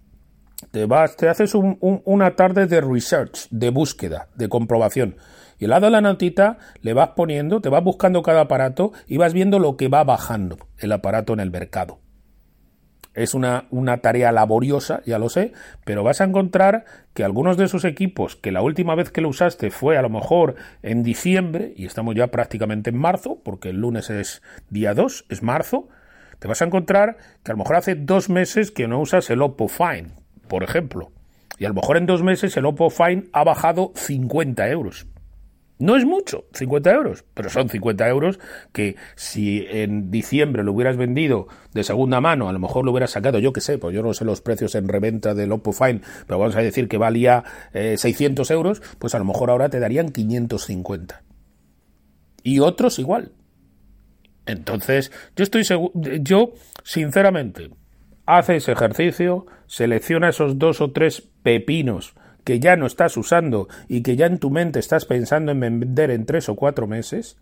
te 0.70 0.86
te 1.16 1.28
haces 1.28 1.54
una 1.54 2.36
tarde 2.36 2.66
de 2.66 2.80
research, 2.80 3.48
de 3.50 3.70
búsqueda, 3.70 4.28
de 4.34 4.48
comprobación. 4.48 5.16
Y 5.58 5.64
al 5.64 5.70
lado 5.70 5.86
de 5.86 5.92
la 5.92 6.00
notita 6.00 6.58
le 6.80 6.94
vas 6.94 7.10
poniendo, 7.10 7.60
te 7.60 7.68
vas 7.68 7.84
buscando 7.84 8.22
cada 8.22 8.42
aparato 8.42 8.92
y 9.06 9.16
vas 9.16 9.32
viendo 9.32 9.58
lo 9.58 9.76
que 9.76 9.88
va 9.88 10.04
bajando 10.04 10.56
el 10.78 10.92
aparato 10.92 11.32
en 11.32 11.40
el 11.40 11.50
mercado. 11.50 12.00
Es 13.12 13.34
una, 13.34 13.66
tarea 14.00 14.30
laboriosa, 14.30 15.02
ya 15.04 15.18
lo 15.18 15.28
sé, 15.28 15.52
pero 15.84 16.04
vas 16.04 16.20
a 16.20 16.24
encontrar 16.24 16.84
que 17.12 17.24
algunos 17.24 17.56
de 17.56 17.64
esos 17.64 17.84
equipos 17.84 18.36
que 18.36 18.52
la 18.52 18.62
última 18.62 18.94
vez 18.94 19.10
que 19.10 19.20
lo 19.20 19.28
usaste 19.28 19.70
fue 19.70 19.98
a 19.98 20.02
lo 20.02 20.08
mejor 20.08 20.54
en 20.82 21.02
diciembre, 21.02 21.74
y 21.76 21.86
estamos 21.86 22.14
ya 22.14 22.28
prácticamente 22.28 22.90
en 22.90 22.98
marzo, 22.98 23.40
porque 23.44 23.70
el 23.70 23.80
lunes 23.80 24.10
es 24.10 24.42
día 24.70 24.94
2, 24.94 25.26
es 25.28 25.42
marzo, 25.42 25.88
te 26.38 26.46
vas 26.46 26.62
a 26.62 26.66
encontrar 26.66 27.16
que 27.42 27.50
a 27.50 27.54
lo 27.54 27.58
mejor 27.58 27.76
hace 27.76 27.96
dos 27.96 28.30
meses 28.30 28.70
que 28.70 28.86
no 28.86 29.00
usas 29.00 29.28
el 29.28 29.42
Oppo 29.42 29.66
Fine, 29.66 30.19
por 30.50 30.64
ejemplo, 30.64 31.12
y 31.58 31.64
a 31.64 31.68
lo 31.68 31.74
mejor 31.74 31.96
en 31.96 32.06
dos 32.06 32.24
meses 32.24 32.56
el 32.56 32.66
Oppo 32.66 32.90
Fine 32.90 33.28
ha 33.32 33.44
bajado 33.44 33.92
50 33.94 34.68
euros. 34.68 35.06
No 35.78 35.96
es 35.96 36.04
mucho, 36.04 36.44
50 36.52 36.92
euros, 36.92 37.24
pero 37.32 37.48
son 37.48 37.70
50 37.70 38.06
euros 38.08 38.40
que 38.72 38.96
si 39.14 39.64
en 39.70 40.10
diciembre 40.10 40.64
lo 40.64 40.72
hubieras 40.72 40.96
vendido 40.96 41.46
de 41.72 41.84
segunda 41.84 42.20
mano, 42.20 42.48
a 42.48 42.52
lo 42.52 42.58
mejor 42.58 42.84
lo 42.84 42.90
hubieras 42.90 43.12
sacado, 43.12 43.38
yo 43.38 43.52
qué 43.52 43.60
sé, 43.62 43.78
pues 43.78 43.94
yo 43.94 44.02
no 44.02 44.12
sé 44.12 44.24
los 44.24 44.42
precios 44.42 44.74
en 44.74 44.88
reventa 44.88 45.32
del 45.34 45.52
Oppo 45.52 45.72
Fine, 45.72 46.02
pero 46.26 46.38
vamos 46.38 46.56
a 46.56 46.60
decir 46.60 46.88
que 46.88 46.98
valía 46.98 47.44
600 47.72 48.50
eh, 48.50 48.54
euros, 48.54 48.82
pues 48.98 49.14
a 49.14 49.18
lo 49.18 49.24
mejor 49.24 49.50
ahora 49.50 49.70
te 49.70 49.78
darían 49.78 50.10
550. 50.10 51.22
Y 52.42 52.58
otros 52.58 52.98
igual. 52.98 53.32
Entonces, 54.46 55.12
yo 55.36 55.44
estoy 55.44 55.64
seguro, 55.64 55.92
yo, 55.94 56.52
sinceramente, 56.82 57.70
hace 58.36 58.56
ese 58.56 58.72
ejercicio, 58.72 59.46
selecciona 59.66 60.28
esos 60.28 60.58
dos 60.58 60.80
o 60.80 60.92
tres 60.92 61.28
pepinos 61.42 62.14
que 62.44 62.60
ya 62.60 62.76
no 62.76 62.86
estás 62.86 63.16
usando 63.16 63.68
y 63.88 64.02
que 64.02 64.16
ya 64.16 64.26
en 64.26 64.38
tu 64.38 64.50
mente 64.50 64.78
estás 64.78 65.04
pensando 65.04 65.52
en 65.52 65.60
vender 65.60 66.10
en 66.10 66.26
tres 66.26 66.48
o 66.48 66.56
cuatro 66.56 66.86
meses, 66.86 67.36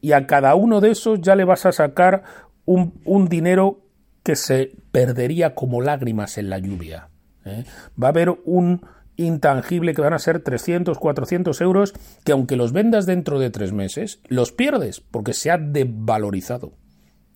y 0.00 0.12
a 0.12 0.26
cada 0.26 0.54
uno 0.54 0.80
de 0.80 0.90
esos 0.90 1.20
ya 1.20 1.34
le 1.34 1.44
vas 1.44 1.64
a 1.64 1.72
sacar 1.72 2.24
un, 2.66 3.28
dinero 3.28 3.80
que 4.22 4.36
se 4.36 4.72
perdería 4.92 5.54
como 5.54 5.80
lágrimas 5.80 6.36
en 6.36 6.50
la 6.50 6.58
lluvia. 6.58 7.08
¿eh? 7.44 7.64
Va 8.02 8.08
a 8.08 8.10
haber 8.10 8.38
un 8.44 8.82
intangible 9.16 9.94
que 9.94 10.02
van 10.02 10.12
a 10.12 10.18
ser 10.18 10.40
300, 10.40 10.98
400 10.98 11.60
euros 11.60 11.94
que 12.24 12.32
aunque 12.32 12.56
los 12.56 12.72
vendas 12.72 13.06
dentro 13.06 13.38
de 13.38 13.50
tres 13.50 13.72
meses, 13.72 14.20
los 14.28 14.52
pierdes 14.52 15.00
porque 15.00 15.32
se 15.32 15.50
ha 15.50 15.58
devalorizado. 15.58 16.72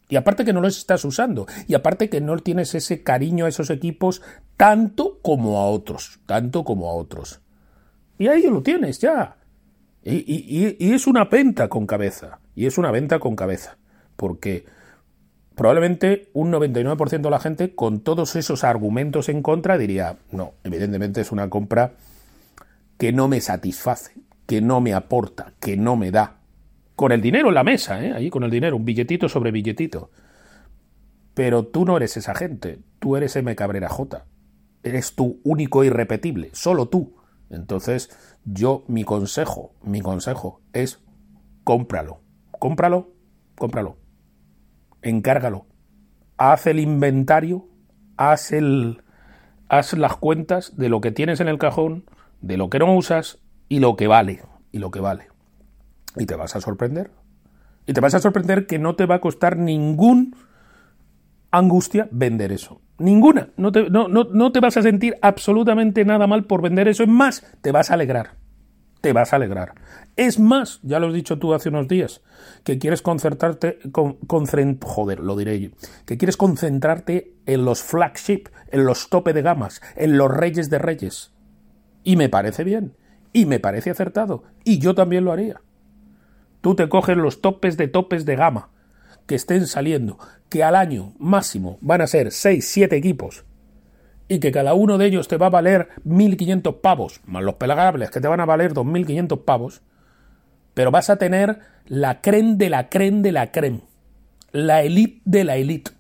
Y 0.08 0.16
aparte 0.16 0.44
que 0.44 0.52
no 0.52 0.60
los 0.60 0.78
estás 0.78 1.04
usando. 1.04 1.46
Y 1.66 1.74
aparte 1.74 2.08
que 2.08 2.20
no 2.20 2.36
tienes 2.38 2.74
ese 2.74 3.02
cariño 3.02 3.44
a 3.44 3.48
esos 3.48 3.70
equipos 3.70 4.22
tanto 4.56 5.20
como 5.20 5.58
a 5.58 5.66
otros. 5.66 6.20
Tanto 6.26 6.64
como 6.64 6.88
a 6.88 6.94
otros. 6.94 7.40
Y 8.18 8.28
ahí 8.28 8.42
lo 8.42 8.62
tienes 8.62 8.98
ya. 8.98 9.36
Y, 10.02 10.76
y, 10.78 10.92
es 10.92 11.06
una 11.06 11.26
venta 11.26 11.68
con 11.68 11.86
cabeza. 11.86 12.40
Y 12.54 12.66
es 12.66 12.78
una 12.78 12.90
venta 12.90 13.18
con 13.18 13.36
cabeza. 13.36 13.76
Porque 14.16 14.64
probablemente 15.54 16.30
un 16.32 16.50
99% 16.52 17.20
de 17.20 17.30
la 17.30 17.40
gente 17.40 17.74
con 17.74 18.00
todos 18.00 18.34
esos 18.36 18.64
argumentos 18.64 19.28
en 19.28 19.42
contra 19.42 19.76
diría, 19.76 20.16
no, 20.30 20.54
evidentemente 20.64 21.20
es 21.20 21.32
una 21.32 21.50
compra 21.50 21.92
que 22.96 23.12
no 23.12 23.28
me 23.28 23.40
satisface, 23.40 24.12
que 24.46 24.60
no 24.60 24.80
me 24.80 24.94
aporta, 24.94 25.52
que 25.60 25.76
no 25.76 25.96
me 25.96 26.10
da 26.10 26.37
con 26.98 27.12
el 27.12 27.22
dinero 27.22 27.50
en 27.50 27.54
la 27.54 27.62
mesa, 27.62 28.04
¿eh? 28.04 28.12
ahí 28.12 28.28
con 28.28 28.42
el 28.42 28.50
dinero, 28.50 28.74
un 28.74 28.84
billetito 28.84 29.28
sobre 29.28 29.52
billetito. 29.52 30.10
Pero 31.32 31.64
tú 31.64 31.84
no 31.84 31.96
eres 31.96 32.16
esa 32.16 32.34
gente, 32.34 32.80
tú 32.98 33.14
eres 33.14 33.36
M. 33.36 33.54
Cabrera 33.54 33.88
J. 33.88 34.26
Eres 34.82 35.14
tú 35.14 35.40
único 35.44 35.84
irrepetible, 35.84 36.50
solo 36.54 36.88
tú. 36.88 37.14
Entonces, 37.50 38.10
yo, 38.44 38.82
mi 38.88 39.04
consejo, 39.04 39.76
mi 39.80 40.00
consejo 40.00 40.60
es 40.72 41.00
cómpralo, 41.62 42.20
cómpralo, 42.58 43.12
cómpralo, 43.54 43.96
encárgalo, 45.00 45.66
haz 46.36 46.66
el 46.66 46.80
inventario, 46.80 47.68
haz 48.16 48.50
el, 48.50 49.04
haz 49.68 49.92
las 49.92 50.16
cuentas 50.16 50.76
de 50.76 50.88
lo 50.88 51.00
que 51.00 51.12
tienes 51.12 51.38
en 51.38 51.46
el 51.46 51.58
cajón, 51.58 52.06
de 52.40 52.56
lo 52.56 52.70
que 52.70 52.80
no 52.80 52.92
usas 52.92 53.38
y 53.68 53.78
lo 53.78 53.94
que 53.94 54.08
vale, 54.08 54.42
y 54.72 54.78
lo 54.78 54.90
que 54.90 54.98
vale. 54.98 55.37
Y 56.18 56.26
te 56.26 56.36
vas 56.36 56.56
a 56.56 56.60
sorprender. 56.60 57.10
Y 57.86 57.92
te 57.92 58.00
vas 58.00 58.14
a 58.14 58.18
sorprender 58.20 58.66
que 58.66 58.78
no 58.78 58.96
te 58.96 59.06
va 59.06 59.16
a 59.16 59.20
costar 59.20 59.56
ningún 59.56 60.36
angustia 61.50 62.08
vender 62.10 62.52
eso. 62.52 62.80
Ninguna. 62.98 63.50
No 63.56 63.72
te, 63.72 63.88
no, 63.88 64.08
no, 64.08 64.24
no 64.24 64.52
te 64.52 64.60
vas 64.60 64.76
a 64.76 64.82
sentir 64.82 65.16
absolutamente 65.22 66.04
nada 66.04 66.26
mal 66.26 66.44
por 66.44 66.62
vender 66.62 66.88
eso. 66.88 67.02
Es 67.02 67.08
más, 67.08 67.44
te 67.62 67.72
vas 67.72 67.90
a 67.90 67.94
alegrar. 67.94 68.32
Te 69.00 69.12
vas 69.12 69.32
a 69.32 69.36
alegrar. 69.36 69.74
Es 70.16 70.40
más, 70.40 70.80
ya 70.82 70.98
lo 70.98 71.06
has 71.06 71.14
dicho 71.14 71.38
tú 71.38 71.54
hace 71.54 71.68
unos 71.68 71.86
días, 71.86 72.22
que 72.64 72.78
quieres 72.78 73.02
concentrarte, 73.02 73.78
con, 73.92 74.18
joder, 74.82 75.20
lo 75.20 75.36
diré 75.36 75.60
yo, 75.60 75.70
que 76.04 76.18
quieres 76.18 76.36
concentrarte 76.36 77.36
en 77.46 77.64
los 77.64 77.84
flagship, 77.84 78.48
en 78.72 78.84
los 78.84 79.08
tope 79.08 79.32
de 79.32 79.42
gamas, 79.42 79.80
en 79.94 80.18
los 80.18 80.28
reyes 80.28 80.70
de 80.70 80.80
reyes. 80.80 81.32
Y 82.02 82.16
me 82.16 82.28
parece 82.28 82.64
bien, 82.64 82.96
y 83.32 83.46
me 83.46 83.60
parece 83.60 83.90
acertado, 83.90 84.42
y 84.64 84.80
yo 84.80 84.96
también 84.96 85.24
lo 85.24 85.30
haría. 85.30 85.60
Tú 86.60 86.74
te 86.74 86.88
coges 86.88 87.16
los 87.16 87.40
topes 87.40 87.76
de 87.76 87.88
topes 87.88 88.24
de 88.24 88.36
gama 88.36 88.70
que 89.26 89.34
estén 89.34 89.66
saliendo, 89.66 90.18
que 90.48 90.64
al 90.64 90.74
año 90.74 91.12
máximo 91.18 91.78
van 91.80 92.00
a 92.00 92.06
ser 92.06 92.32
6, 92.32 92.66
7 92.66 92.96
equipos 92.96 93.44
y 94.28 94.40
que 94.40 94.52
cada 94.52 94.74
uno 94.74 94.98
de 94.98 95.06
ellos 95.06 95.28
te 95.28 95.36
va 95.36 95.46
a 95.46 95.50
valer 95.50 95.88
1.500 96.04 96.80
pavos, 96.80 97.20
más 97.24 97.42
los 97.42 97.54
pelagables 97.54 98.10
que 98.10 98.20
te 98.20 98.28
van 98.28 98.40
a 98.40 98.46
valer 98.46 98.74
2.500 98.74 99.44
pavos, 99.44 99.82
pero 100.74 100.90
vas 100.90 101.10
a 101.10 101.16
tener 101.16 101.60
la 101.86 102.20
creen 102.20 102.58
de 102.58 102.70
la 102.70 102.88
creen 102.88 103.22
de 103.22 103.32
la 103.32 103.50
creen, 103.52 103.82
la 104.52 104.82
elite 104.82 105.22
de 105.24 105.44
la 105.44 105.56
elite, 105.56 105.92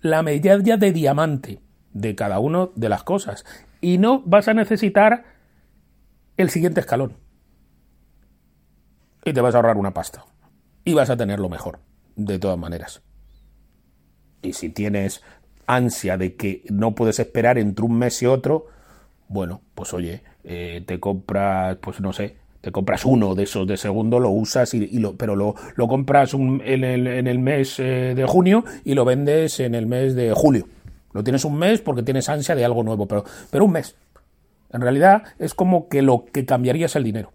la 0.00 0.22
medalla 0.22 0.76
de 0.76 0.92
diamante 0.92 1.60
de 1.92 2.14
cada 2.14 2.38
una 2.40 2.68
de 2.74 2.88
las 2.88 3.04
cosas. 3.04 3.44
Y 3.80 3.98
no 3.98 4.22
vas 4.26 4.48
a 4.48 4.54
necesitar 4.54 5.24
el 6.36 6.50
siguiente 6.50 6.80
escalón 6.80 7.23
y 9.24 9.32
te 9.32 9.40
vas 9.40 9.54
a 9.54 9.58
ahorrar 9.58 9.76
una 9.76 9.92
pasta. 9.92 10.24
Y 10.84 10.94
vas 10.94 11.10
a 11.10 11.16
tener 11.16 11.40
lo 11.40 11.48
mejor, 11.48 11.78
de 12.16 12.38
todas 12.38 12.58
maneras. 12.58 13.02
Y 14.42 14.52
si 14.52 14.68
tienes 14.68 15.22
ansia 15.66 16.16
de 16.16 16.34
que 16.36 16.62
no 16.70 16.94
puedes 16.94 17.18
esperar 17.18 17.58
entre 17.58 17.84
un 17.84 17.98
mes 17.98 18.22
y 18.22 18.26
otro, 18.26 18.66
bueno, 19.28 19.62
pues 19.74 19.94
oye, 19.94 20.22
eh, 20.44 20.82
te 20.86 21.00
compras, 21.00 21.78
pues 21.80 22.00
no 22.00 22.12
sé, 22.12 22.36
te 22.60 22.70
compras 22.70 23.04
uno 23.04 23.34
de 23.34 23.44
esos 23.44 23.66
de 23.66 23.76
segundo, 23.76 24.20
lo 24.20 24.30
usas 24.30 24.74
y, 24.74 24.98
lo, 24.98 25.16
pero 25.16 25.36
lo, 25.36 25.54
lo 25.76 25.88
compras 25.88 26.34
en, 26.34 26.60
el, 26.62 27.06
en, 27.06 27.26
el, 27.26 27.38
mes 27.38 27.78
eh, 27.78 28.14
de 28.14 28.24
junio 28.26 28.64
y 28.84 28.94
lo 28.94 29.04
vendes 29.04 29.60
en 29.60 29.74
el 29.74 29.86
mes 29.86 30.14
de 30.14 30.32
julio. 30.34 30.68
Lo 31.12 31.22
tienes 31.22 31.44
un 31.44 31.56
mes 31.58 31.80
porque 31.80 32.02
tienes 32.02 32.28
ansia 32.28 32.54
de 32.54 32.64
algo 32.64 32.82
nuevo, 32.82 33.06
pero, 33.06 33.24
pero 33.50 33.64
un 33.64 33.72
mes. 33.72 33.96
En 34.72 34.80
realidad 34.80 35.22
es 35.38 35.54
como 35.54 35.88
que 35.88 36.02
lo 36.02 36.24
que 36.24 36.44
cambiaría 36.44 36.86
es 36.86 36.96
el 36.96 37.04
dinero. 37.04 37.32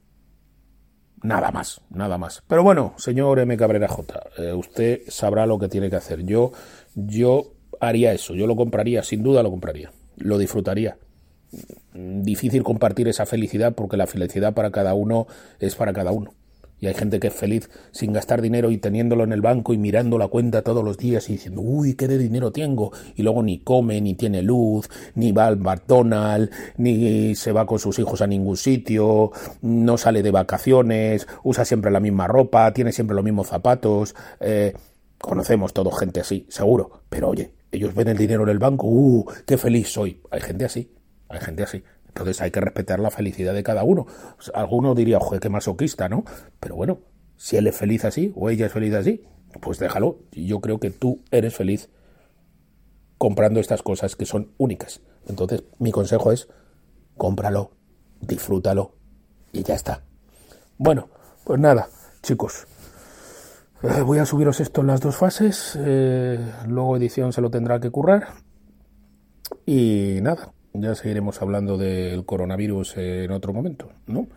Nada 1.22 1.52
más, 1.52 1.82
nada 1.90 2.18
más. 2.18 2.44
Pero 2.48 2.64
bueno, 2.64 2.94
señor 2.98 3.40
M. 3.40 3.58
Cabrera 3.58 3.88
J, 3.88 4.22
eh, 4.38 4.54
usted 4.54 5.02
sabrá 5.08 5.46
lo 5.46 5.60
que 5.60 5.68
tiene 5.68 5.90
que 5.90 5.98
hacer. 5.98 6.24
Yo, 6.24 6.52
yo 6.96 7.54
haría 7.80 8.14
eso, 8.14 8.36
yo 8.36 8.48
lo 8.48 8.56
compraría, 8.56 9.04
sin 9.04 9.24
duda 9.24 9.44
lo 9.44 9.50
compraría, 9.50 9.92
lo 10.18 10.38
disfrutaría. 10.38 10.98
Difícil 11.94 12.64
compartir 12.64 13.08
esa 13.08 13.26
felicidad 13.26 13.74
porque 13.74 13.98
la 13.98 14.08
felicidad 14.08 14.54
para 14.54 14.72
cada 14.72 14.94
uno 14.94 15.28
es 15.60 15.76
para 15.76 15.94
cada 15.94 16.12
uno. 16.12 16.34
Y 16.80 16.88
hay 16.88 16.94
gente 16.94 17.20
que 17.20 17.28
es 17.28 17.34
feliz 17.34 17.70
sin 17.92 18.14
gastar 18.14 18.42
dinero 18.42 18.72
y 18.72 18.78
teniéndolo 18.78 19.24
en 19.24 19.34
el 19.34 19.42
banco 19.42 19.74
y 19.74 19.78
mirando 19.78 20.18
la 20.18 20.28
cuenta 20.28 20.62
todos 20.62 20.84
los 20.84 20.98
días 20.98 21.30
y 21.30 21.34
diciendo, 21.34 21.62
uy, 21.62 21.96
qué 21.96 22.08
de 22.08 22.18
dinero 22.18 22.52
tengo. 22.52 22.92
Y 23.16 23.24
luego 23.24 23.44
ni 23.44 23.60
come, 23.60 24.00
ni 24.02 24.16
tiene 24.16 24.42
luz, 24.42 24.90
ni 25.16 25.32
va 25.32 25.48
al 25.48 25.58
McDonald's, 25.58 26.56
ni 26.78 27.36
se 27.36 27.52
va 27.52 27.66
con 27.66 27.80
sus 27.80 28.00
hijos 28.00 28.22
a 28.22 28.28
ningún 28.28 28.58
sitio, 28.58 29.32
no 29.62 29.98
sale 29.98 30.24
de 30.24 30.32
vacaciones, 30.32 31.28
usa 31.44 31.66
siempre 31.66 31.92
la 31.92 32.00
misma 32.00 32.28
ropa, 32.28 32.74
tiene 32.74 32.92
siempre 32.92 33.16
los 33.16 33.24
mismos 33.24 33.48
zapatos. 33.48 34.16
Eh, 34.40 34.74
conocemos 35.18 35.74
todo 35.74 35.92
gente 35.92 36.22
así, 36.22 36.46
seguro. 36.50 37.04
Pero 37.10 37.30
oye, 37.30 37.52
ellos 37.72 37.94
ven 37.94 38.08
el 38.08 38.18
dinero 38.18 38.44
en 38.44 38.50
el 38.50 38.60
banco, 38.60 38.88
uh, 38.88 39.26
qué 39.46 39.58
feliz 39.58 39.90
soy. 39.90 40.22
Hay 40.32 40.42
gente 40.42 40.66
así, 40.66 40.92
hay 41.28 41.40
gente 41.40 41.64
así. 41.64 41.84
Entonces 42.10 42.42
hay 42.42 42.52
que 42.52 42.60
respetar 42.60 43.00
la 43.00 43.12
felicidad 43.12 43.54
de 43.54 43.64
cada 43.64 43.84
uno. 43.84 44.06
Alguno 44.54 44.96
diría, 44.96 45.20
oye, 45.20 45.40
qué 45.40 45.50
masoquista, 45.50 46.10
¿no? 46.10 46.26
Pero 46.60 46.76
bueno, 46.76 47.00
si 47.38 47.56
él 47.58 47.68
es 47.68 47.76
feliz 47.76 48.06
así 48.06 48.34
o 48.36 48.50
ella 48.50 48.66
es 48.66 48.74
feliz 48.74 48.94
así, 48.94 49.24
pues 49.62 49.80
déjalo. 49.80 50.20
Yo 50.32 50.60
creo 50.60 50.80
que 50.80 50.90
tú 50.90 51.22
eres 51.32 51.56
feliz 51.56 51.90
comprando 53.18 53.60
estas 53.60 53.84
cosas 53.84 54.16
que 54.16 54.26
son 54.26 54.52
únicas. 54.58 55.02
Entonces, 55.28 55.64
mi 55.78 55.92
consejo 55.92 56.32
es, 56.32 56.48
cómpralo, 57.18 57.72
disfrútalo 58.22 58.96
y 59.52 59.64
ya 59.64 59.76
está. 59.76 60.04
Bueno, 60.78 61.10
pues 61.44 61.60
nada, 61.60 61.90
chicos. 62.22 62.66
Eh, 63.84 64.02
voy 64.02 64.18
a 64.18 64.26
subiros 64.26 64.60
esto 64.60 64.82
en 64.82 64.88
las 64.88 65.02
dos 65.02 65.16
fases. 65.16 65.78
Eh, 65.80 66.40
luego 66.68 66.98
edición 66.98 67.32
se 67.32 67.42
lo 67.42 67.50
tendrá 67.50 67.80
que 67.80 67.90
currar. 67.92 68.28
Y 69.66 70.20
nada, 70.22 70.52
ya 70.82 70.96
seguiremos 70.96 71.42
hablando 71.42 71.78
del 71.78 72.26
coronavirus 72.26 72.98
en 72.98 73.32
otro 73.32 73.54
momento, 73.54 73.92
¿no? 74.08 74.28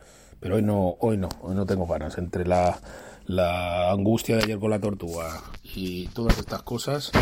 Pero 0.41 0.57
hoy 0.57 0.63
no, 0.63 0.97
hoy 1.01 1.17
no, 1.17 1.29
hoy 1.43 1.55
no 1.55 1.67
tengo 1.67 1.87
ganas. 1.87 2.19
Entre 2.19 2.45
la, 2.45 2.81
la 3.27 3.91
angustia 3.93 4.37
de 4.37 4.45
ayer 4.45 4.59
con 4.59 4.71
la 4.71 4.81
tortuga 4.81 5.41
y 5.63 6.09
todas 6.09 6.39
estas 6.39 6.63
cosas, 6.63 7.13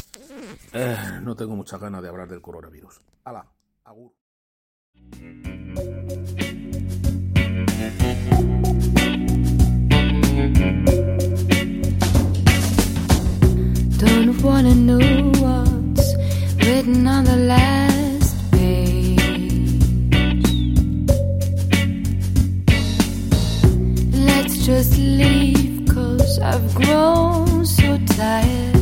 eh, 0.73 0.97
no 1.23 1.37
tengo 1.37 1.55
muchas 1.57 1.81
ganas 1.81 2.03
de 2.03 2.09
hablar 2.09 2.29
del 2.29 2.41
coronavirus. 2.41 3.01
¡Hala! 3.25 3.47
¡Agur! 3.85 4.13
Don't 13.99 14.41
just 24.71 24.97
leave 24.99 25.85
cause 25.93 26.39
I've 26.39 26.75
grown 26.77 27.67
so 27.67 27.99
tired 28.07 28.80